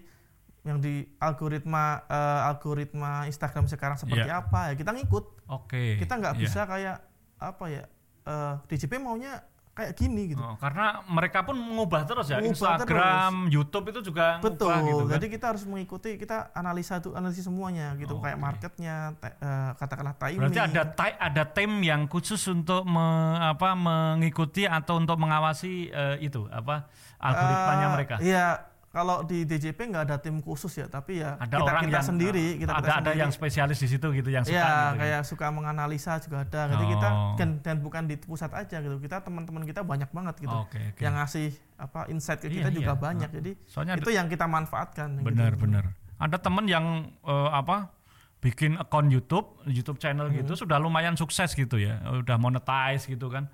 yang 0.65 0.81
di 0.81 1.05
algoritma 1.21 2.05
eh, 2.09 2.49
algoritma 2.49 3.29
Instagram 3.29 3.69
sekarang 3.69 3.97
seperti 4.01 4.29
Iya. 4.29 4.41
apa 4.45 4.73
ya 4.73 4.75
kita 4.81 4.91
ngikut 4.97 5.25
Oke. 5.53 6.01
kita 6.01 6.15
nggak 6.17 6.35
iya. 6.37 6.41
bisa 6.41 6.61
kayak 6.65 6.97
apa 7.41 7.65
ya 7.69 7.83
eh, 8.25 8.55
DJP 8.69 8.97
maunya 9.01 9.45
kayak 9.75 9.93
gini 9.93 10.31
gitu 10.31 10.39
Oh, 10.39 10.55
karena 10.55 11.03
mereka 11.05 11.43
pun 11.43 11.55
mengubah 11.55 12.03
terus 12.03 12.27
ya 12.27 12.39
Mengubah 12.39 12.79
Instagram, 12.79 13.33
YouTube 13.49 13.87
itu 13.91 14.01
juga 14.05 14.39
betul 14.39 14.71
gitu 14.71 15.03
kan. 15.05 15.13
jadi 15.13 15.27
kita 15.29 15.47
harus 15.51 15.65
mengikuti 15.65 16.15
kita 16.15 16.51
analisa 16.53 16.99
tuh 16.99 17.13
analisis 17.13 17.43
semuanya 17.43 17.91
gitu 17.95 18.17
kayak 18.17 18.35
Oke. 18.35 18.45
marketnya 18.45 18.95
te- 19.17 19.35
eh, 19.35 19.71
katakanlah 19.75 20.15
timing 20.15 20.41
Berarti 20.41 20.61
ada 20.63 20.83
ada 21.21 21.43
tim 21.45 21.83
yang 21.83 22.07
khusus 22.07 22.41
untuk 22.47 22.83
me- 22.85 23.03
apa 23.37 23.75
mengikuti 23.75 24.63
atau 24.63 24.97
untuk 24.97 25.17
mengawasi 25.17 25.89
eh, 25.89 26.17
itu 26.23 26.47
apa 26.49 26.87
algoritmanya 27.19 27.85
Eh, 27.85 27.93
mereka. 27.93 28.15
Iya, 28.21 28.47
kalau 28.95 29.17
di 29.21 29.43
DJP 29.43 29.91
nggak 29.91 30.05
ada 30.07 30.17
tim 30.17 30.39
khusus 30.39 30.71
ya, 30.73 30.87
tapi 30.87 31.19
ya 31.19 31.35
Ada 31.37 31.51
kita, 31.51 31.67
orang 31.67 31.83
kita 31.83 31.91
yang 31.93 32.07
sendiri, 32.07 32.47
kita, 32.57 32.71
ada 32.71 32.79
kita 32.79 32.87
ada 32.87 32.95
sendiri. 33.03 33.19
yang 33.19 33.31
spesialis 33.31 33.77
di 33.77 33.89
situ 33.91 34.07
gitu 34.09 34.31
yang 34.31 34.45
suka 34.45 34.55
ya 34.55 34.63
gitu. 34.65 34.99
kayak 35.03 35.21
suka 35.27 35.47
menganalisa 35.51 36.13
juga 36.19 36.37
ada. 36.41 36.61
Jadi 36.71 36.85
kita 36.89 37.09
Oh. 37.11 37.35
dan, 37.35 37.49
dan 37.59 37.77
bukan 37.79 38.03
di 38.05 38.15
pusat 38.15 38.55
aja 38.55 38.77
gitu. 38.79 38.97
Kita 38.97 39.19
teman-teman 39.19 39.63
kita 39.65 39.83
banyak 39.83 40.07
banget 40.09 40.35
gitu. 40.39 40.55
Oke, 40.57 40.79
oke. 40.89 41.01
Yang 41.01 41.15
ngasih 41.17 41.47
apa 41.77 42.01
insight 42.07 42.39
ke 42.39 42.47
Iya, 42.47 42.55
kita 42.57 42.71
juga 42.73 42.93
iya. 42.93 43.03
banyak. 43.03 43.31
Jadi 43.35 43.51
Soalnya 43.67 43.95
itu 43.97 44.11
yang 44.11 44.27
kita 44.27 44.47
manfaatkan. 44.47 45.09
gitu. 45.19 45.27
benar. 45.59 45.85
Ada 46.17 46.39
temen 46.39 46.65
yang 46.65 46.87
eh, 47.21 47.51
apa 47.51 47.91
bikin 48.39 48.77
akun 48.77 49.09
YouTube, 49.09 49.59
YouTube 49.67 49.99
channel 49.99 50.31
Hmm. 50.31 50.39
gitu 50.39 50.55
sudah 50.55 50.79
lumayan 50.79 51.13
sukses 51.15 51.51
gitu 51.53 51.77
ya. 51.77 51.99
Udah 52.15 52.37
monetize 52.37 53.05
gitu 53.05 53.27
kan. 53.27 53.51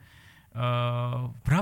Eh, 0.51 1.17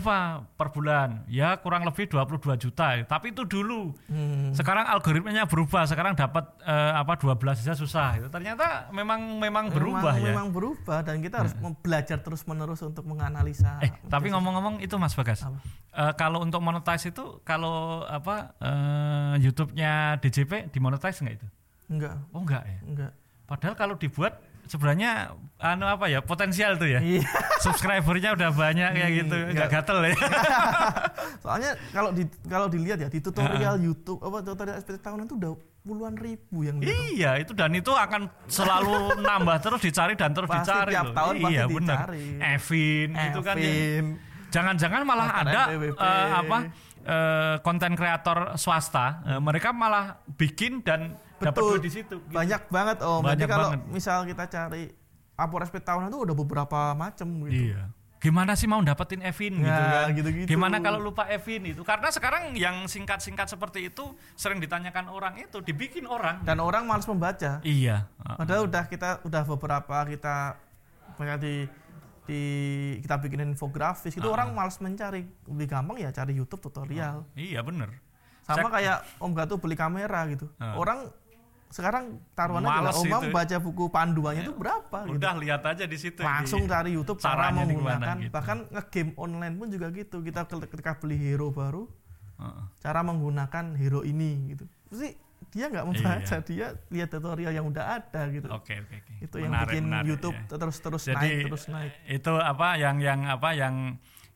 berapa 0.09 0.49
per 0.57 0.69
bulan? 0.73 1.09
Ya 1.29 1.61
kurang 1.61 1.85
lebih 1.85 2.09
22 2.09 2.57
juta. 2.57 2.97
Tapi 3.05 3.37
itu 3.37 3.45
dulu. 3.45 3.93
Hmm. 4.09 4.57
Sekarang 4.57 4.89
algoritmanya 4.89 5.45
berubah. 5.45 5.85
Sekarang 5.85 6.17
dapat 6.17 6.49
eh, 6.65 6.93
apa 6.97 7.21
12 7.21 7.37
saja 7.61 7.77
susah. 7.77 8.17
Itu 8.17 8.29
ternyata 8.33 8.89
memang 8.91 9.37
memang 9.37 9.69
berubah 9.69 10.17
memang, 10.17 10.25
ya. 10.25 10.33
Memang 10.33 10.49
berubah 10.49 10.99
dan 11.05 11.21
kita 11.21 11.45
harus 11.45 11.53
belajar 11.85 12.19
terus 12.25 12.43
menerus 12.49 12.81
untuk 12.81 13.05
menganalisa. 13.05 13.79
Eh, 13.85 13.93
tapi 14.09 14.33
ngomong-ngomong 14.33 14.81
itu 14.81 14.97
Mas 14.97 15.13
Bagas. 15.13 15.45
Apa? 15.45 15.61
Eh, 15.93 16.13
kalau 16.17 16.41
untuk 16.41 16.65
monetize 16.65 17.13
itu 17.13 17.45
kalau 17.45 18.09
apa 18.09 18.57
eh, 18.65 19.35
YouTube-nya 19.45 20.17
DJP 20.25 20.73
dimonetize 20.73 21.21
enggak 21.21 21.37
itu? 21.45 21.49
enggak, 21.89 22.15
Oh 22.33 22.45
enggak 22.45 22.65
ya. 22.65 22.81
enggak. 22.85 23.13
Padahal 23.49 23.73
kalau 23.81 23.97
dibuat 23.97 24.45
sebenarnya 24.69 25.33
anu 25.59 25.85
apa 25.85 26.07
ya 26.07 26.21
potensial 26.21 26.77
tuh 26.77 26.87
ya. 26.87 27.01
Iya. 27.01 27.25
Subscribernya 27.65 28.33
udah 28.33 28.51
banyak 28.51 28.89
kayak 28.93 29.11
gitu, 29.17 29.35
Hmm, 29.35 29.51
enggak 29.51 29.69
gatel 29.73 29.99
ya. 30.05 30.15
Soalnya 31.43 31.71
kalau 31.91 32.11
di 32.11 32.23
kalau 32.45 32.67
dilihat 32.67 32.99
ya 32.99 33.09
di 33.09 33.19
tutorial 33.19 33.75
Ah. 33.75 33.81
YouTube 33.81 34.21
apa 34.21 34.39
tutorial 34.41 34.77
SPT 34.77 34.97
tahunan 34.99 35.25
itu 35.25 35.37
udah 35.37 35.53
puluhan 35.81 36.15
ribu 36.15 36.63
yang 36.63 36.77
lihat. 36.79 36.93
iya, 37.09 37.31
itu 37.37 37.53
dan 37.53 37.73
itu 37.73 37.89
akan 37.89 38.29
selalu 38.47 38.95
nambah 39.27 39.57
terus 39.59 39.81
dicari 39.81 40.13
dan 40.13 40.31
terus 40.31 40.47
Pasti 40.47 40.63
dicari 40.63 40.93
tiap 40.93 41.07
loh. 41.07 41.15
tahun 41.15 41.35
pasti 41.39 41.51
iya, 41.51 41.65
benar. 41.67 41.97
dicari. 41.99 42.25
Evin 42.39 43.09
itu 43.15 43.41
kan 43.41 43.57
Evin. 43.57 44.05
Jangan-jangan 44.49 45.01
malah 45.03 45.27
Makan 45.29 45.45
ada 45.47 45.61
eh, 45.73 46.29
apa 46.35 46.59
eh, 47.03 47.55
konten 47.61 47.93
kreator 47.95 48.39
swasta, 48.55 49.07
eh, 49.27 49.37
mereka 49.39 49.73
malah 49.73 50.05
bikin 50.31 50.81
dan 50.81 51.17
Betul. 51.41 51.79
di 51.79 51.91
situ. 51.91 52.17
gitu. 52.19 52.31
Banyak 52.31 52.63
banget 52.67 52.99
om. 53.01 53.21
Jadi 53.21 53.29
Banyak 53.29 53.49
kalau 53.49 53.69
banget. 53.73 53.81
misal 53.89 54.19
kita 54.25 54.45
cari 54.47 54.83
SP 55.61 55.77
tahunan 55.79 56.09
itu 56.09 56.19
udah 56.21 56.37
beberapa 56.37 56.81
macam 56.93 57.29
gitu. 57.47 57.71
Iya. 57.71 57.83
Gimana 58.19 58.59
sih 58.59 58.67
mau 58.67 58.83
dapetin 58.83 59.23
Evin 59.23 59.55
gitu 59.57 59.71
Ya, 59.71 60.03
kan? 60.03 60.11
gitu-gitu. 60.11 60.51
Gimana 60.51 60.83
kalau 60.83 60.99
lupa 60.99 61.23
Evin 61.29 61.63
itu? 61.65 61.87
Karena 61.87 62.11
sekarang 62.11 62.51
yang 62.53 62.83
singkat-singkat 62.85 63.47
seperti 63.47 63.87
itu 63.87 64.03
sering 64.35 64.59
ditanyakan 64.59 65.07
orang 65.07 65.39
itu 65.39 65.63
dibikin 65.63 66.03
orang. 66.05 66.43
Dan 66.43 66.59
orang 66.59 66.83
malas 66.83 67.07
membaca. 67.07 67.63
Iya. 67.63 68.11
Padahal 68.19 68.67
udah 68.67 68.85
kita 68.85 69.23
udah 69.23 69.43
beberapa 69.47 70.03
kita 70.05 70.59
kayak 71.15 71.39
di 71.39 71.55
di 72.25 72.43
kita 73.01 73.17
bikin 73.17 73.41
infografis 73.47 74.13
itu 74.13 74.27
orang 74.27 74.53
malas 74.53 74.77
mencari 74.79 75.25
lebih 75.47 75.67
gampang 75.67 75.97
ya 75.97 76.13
cari 76.13 76.35
YouTube 76.35 76.61
tutorial 76.61 77.25
Iya 77.33 77.63
bener. 77.63 77.89
sama 78.45 78.69
kayak 78.69 79.01
Om 79.17 79.33
Gato 79.33 79.57
beli 79.57 79.73
kamera 79.75 80.25
gitu 80.27 80.45
Ah. 80.57 80.77
orang 80.77 81.09
sekarang 81.69 82.05
taruhannya 82.33 82.65
Males 82.67 82.81
adalah 82.91 82.97
Om 82.97 83.09
itu. 83.23 83.29
baca 83.31 83.57
buku 83.59 83.85
panduannya 83.89 84.43
itu 84.43 84.53
berapa 84.53 84.99
gitu 85.05 85.15
Udah 85.15 85.35
lihat 85.37 85.63
aja 85.63 85.85
di 85.85 85.97
situ. 85.97 86.21
langsung 86.21 86.63
Di- 86.63 86.71
cari 86.71 86.91
YouTube 86.93 87.19
cara 87.19 87.49
menggunakan 87.51 88.17
gitu. 88.19 88.33
bahkan 88.33 88.59
ngegame 88.67 89.13
online 89.15 89.55
pun 89.55 89.69
juga 89.69 89.87
gitu 89.91 90.17
kita 90.21 90.41
ketika 90.49 90.97
beli 90.97 91.17
hero 91.17 91.49
baru 91.51 91.85
Heeh. 92.37 92.63
cara 92.79 93.01
menggunakan 93.03 93.65
hero 93.75 94.01
ini 94.03 94.31
gitu 94.51 94.65
sih 94.91 95.13
dia 95.49 95.67
nggak 95.67 95.85
membaca 95.87 96.35
Iya. 96.35 96.43
dia 96.43 96.67
lihat 96.89 97.09
tutorial 97.11 97.53
yang 97.53 97.65
udah 97.65 97.85
ada 97.97 98.23
gitu 98.29 98.49
Oke 98.49 98.75
oke 98.75 98.95
oke. 98.97 99.13
itu 99.23 99.37
yang 99.39 99.49
Menarik, 99.51 99.69
bikin 99.71 99.85
menarik, 99.87 100.07
YouTube 100.07 100.37
ya. 100.37 100.45
terus 100.55 100.77
terus 100.79 101.03
Jadi 101.05 101.17
naik 101.17 101.45
terus 101.47 101.65
naik 101.67 101.93
itu 102.07 102.33
apa 102.35 102.69
yang 102.75 102.97
yang 102.99 103.21
apa 103.25 103.49
yang 103.53 103.75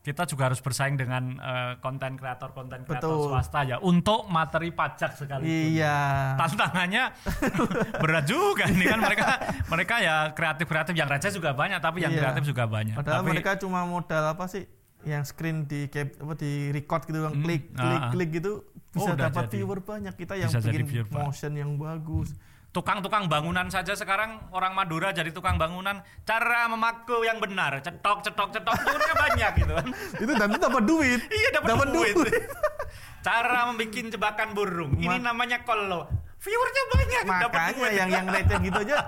kita 0.02 0.26
juga 0.26 0.50
harus 0.50 0.58
bersaing 0.58 0.94
dengan 0.94 1.38
eh, 1.38 1.72
konten 1.78 2.14
kreator 2.14 2.50
konten 2.50 2.82
kreator 2.82 3.22
swasta 3.24 3.62
ya 3.64 3.76
untuk 3.78 4.26
materi 4.26 4.70
pajak 4.70 5.14
sekali. 5.14 5.46
iya 5.72 6.34
Tantangannya 6.34 7.14
berat 8.02 8.26
juga 8.26 8.66
ini 8.66 8.82
kan 8.84 8.98
mereka 8.98 9.26
mereka 9.64 9.94
ya 9.98 10.14
kreatif 10.30 10.66
kreatif 10.66 10.94
yang 10.94 11.06
receh 11.06 11.30
juga 11.30 11.50
banyak 11.52 11.78
tapi 11.78 12.02
yang 12.02 12.10
Iya. 12.10 12.20
kreatif 12.20 12.44
juga 12.46 12.66
banyak. 12.66 12.94
padahal 12.94 13.22
tapi, 13.22 13.30
mereka 13.30 13.50
cuma 13.56 13.82
modal 13.84 14.24
apa 14.28 14.44
sih 14.46 14.66
yang 15.02 15.22
screen 15.22 15.64
di 15.64 15.86
cap 15.86 16.14
apa 16.16 16.34
di 16.34 16.50
record 16.70 17.02
gitu 17.04 17.18
yang 17.20 17.32
Hmm, 17.32 17.42
klik 17.42 17.62
klik 17.70 18.00
ah. 18.00 18.10
klik 18.10 18.30
gitu 18.32 18.52
Oh, 18.92 19.00
bisa 19.00 19.16
udah 19.16 19.24
dapat 19.24 19.44
jadi. 19.46 19.54
viewer 19.56 19.80
banyak 19.80 20.14
kita 20.14 20.34
yang 20.36 20.50
Bisa 20.50 20.60
bikin 20.60 20.84
motion 21.08 21.52
yang 21.56 21.70
bagus 21.74 22.36
tukang-tukang 22.72 23.28
bangunan 23.28 23.68
saja 23.68 23.92
sekarang 23.92 24.48
orang 24.48 24.72
Madura 24.72 25.12
jadi 25.12 25.28
tukang 25.28 25.60
bangunan 25.60 26.00
cara 26.24 26.64
memaku 26.66 27.20
yang 27.20 27.36
benar 27.36 27.84
cetok 27.84 28.24
cetok 28.24 28.48
cetok 28.48 28.74
viewernya 28.80 29.14
banyak 29.14 29.50
gitu 29.60 29.72
kan. 29.76 29.86
itu 30.24 30.32
dan 30.32 30.48
itu 30.48 30.58
dapat 30.58 30.82
duit 30.88 31.20
Iya 31.38 31.48
dapat 31.60 31.88
duit. 31.92 32.14
duit. 32.16 32.42
Cara 33.22 33.70
membuat 33.70 33.94
jebakan 33.94 34.48
burung. 34.50 34.98
Ini 34.98 35.22
Ma- 35.22 35.30
namanya 35.30 35.62
kolo. 35.62 36.10
Viewernya 36.42 36.82
banyak. 36.90 37.22
dapat 37.22 37.46
makanya 37.54 37.78
duit. 37.78 37.94
yang 37.94 38.08
yang 38.10 38.26
receh 38.26 38.58
gitu 38.58 38.78
aja 38.82 38.98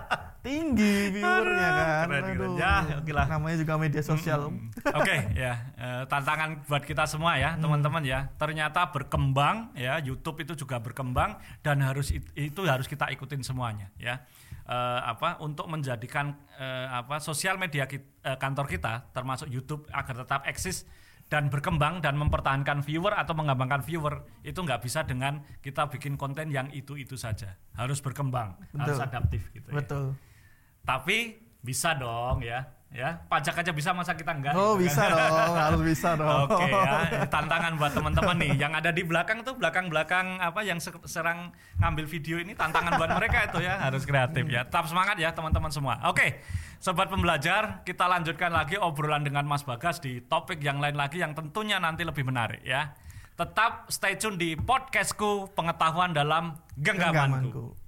tinggi 0.45 1.09
viewernya 1.11 1.69
kan 1.71 1.87
keren, 2.05 2.23
keren. 2.29 2.37
Aduh. 2.37 2.55
Ya, 2.55 2.75
oke 3.01 3.11
lah. 3.11 3.27
namanya 3.27 3.57
juga 3.57 3.75
media 3.75 4.03
sosial 4.05 4.41
Om. 4.45 4.57
Oke 5.01 5.17
ya 5.33 5.53
eh, 5.75 6.03
tantangan 6.05 6.69
buat 6.69 6.85
kita 6.85 7.09
semua 7.09 7.41
ya 7.41 7.57
teman-teman 7.57 8.05
ya. 8.05 8.29
Ternyata 8.37 8.93
berkembang 8.93 9.73
ya 9.73 9.97
YouTube 9.99 10.45
itu 10.45 10.53
juga 10.55 10.79
berkembang 10.79 11.41
dan 11.65 11.81
harus 11.81 12.13
it- 12.13 12.29
itu 12.37 12.61
harus 12.63 12.85
kita 12.85 13.09
ikutin 13.09 13.41
semuanya 13.41 13.89
ya. 13.97 14.21
Eh, 14.65 15.01
apa 15.03 15.41
untuk 15.41 15.65
menjadikan 15.67 16.37
eh, 16.55 16.87
apa 16.87 17.19
sosial 17.19 17.57
media 17.57 17.85
kit- 17.85 18.21
eh, 18.21 18.37
kantor 18.37 18.69
kita 18.69 19.09
termasuk 19.11 19.49
YouTube 19.49 19.89
agar 19.89 20.25
tetap 20.25 20.45
eksis 20.45 20.85
dan 21.25 21.49
berkembang 21.49 22.05
dan 22.05 22.21
mempertahankan 22.21 22.85
viewer 22.85 23.17
atau 23.17 23.33
mengembangkan 23.33 23.81
viewer 23.81 24.29
itu 24.41 24.61
nggak 24.61 24.85
bisa 24.85 25.09
dengan 25.09 25.41
kita 25.61 25.89
bikin 25.89 26.21
konten 26.21 26.53
yang 26.53 26.69
itu 26.69 27.01
itu 27.01 27.17
saja 27.17 27.57
harus 27.73 28.05
berkembang 28.05 28.61
harus 28.77 29.01
Betul. 29.01 29.09
adaptif 29.09 29.43
gitu 29.57 29.73
ya. 29.73 29.77
betul 29.81 30.05
Tapi 30.85 31.41
bisa 31.61 31.97
dong 31.97 32.45
ya. 32.45 32.69
Ya, 32.95 33.19
pajak 33.27 33.59
aja 33.59 33.75
bisa 33.75 33.91
masa 33.91 34.15
kita 34.15 34.31
enggak? 34.31 34.55
oh 34.55 34.79
gitu 34.79 34.87
bisa 34.87 35.11
kan? 35.11 35.19
dong 35.19 35.55
harus 35.59 35.83
bisa 35.83 36.09
dong 36.23 36.47
Oke 36.47 36.71
ya, 36.71 37.27
tantangan 37.27 37.75
buat 37.75 37.91
teman-teman 37.91 38.39
nih. 38.39 38.53
Yang 38.55 38.73
ada 38.79 38.91
di 38.95 39.03
belakang 39.03 39.43
tuh 39.43 39.59
belakang-belakang 39.59 40.39
apa 40.39 40.63
yang 40.63 40.79
se- 40.79 41.03
serang 41.11 41.51
ngambil 41.83 42.07
video 42.07 42.39
ini 42.39 42.55
tantangan 42.55 42.95
buat 42.95 43.11
mereka 43.19 43.51
itu 43.51 43.67
ya, 43.67 43.83
harus 43.83 44.07
kreatif 44.07 44.47
ya. 44.47 44.63
Tetap 44.63 44.87
semangat 44.87 45.19
ya 45.19 45.35
teman-teman 45.35 45.75
semua. 45.75 46.07
Oke. 46.07 46.39
Sobat 46.79 47.11
pembelajar, 47.11 47.83
kita 47.83 48.07
lanjutkan 48.07 48.55
lagi 48.55 48.79
obrolan 48.79 49.27
dengan 49.27 49.43
Mas 49.43 49.67
Bagas 49.67 49.99
di 49.99 50.23
topik 50.23 50.63
yang 50.63 50.79
lain 50.79 50.95
lagi 50.95 51.19
yang 51.19 51.35
tentunya 51.35 51.83
nanti 51.83 52.07
lebih 52.07 52.23
menarik 52.23 52.63
ya. 52.63 52.95
Tetap 53.35 53.91
stay 53.91 54.15
tune 54.15 54.39
di 54.39 54.55
podcastku 54.55 55.51
pengetahuan 55.59 56.15
dalam 56.15 56.55
genggamanku. 56.79 57.51
Genggamanku. 57.51 57.84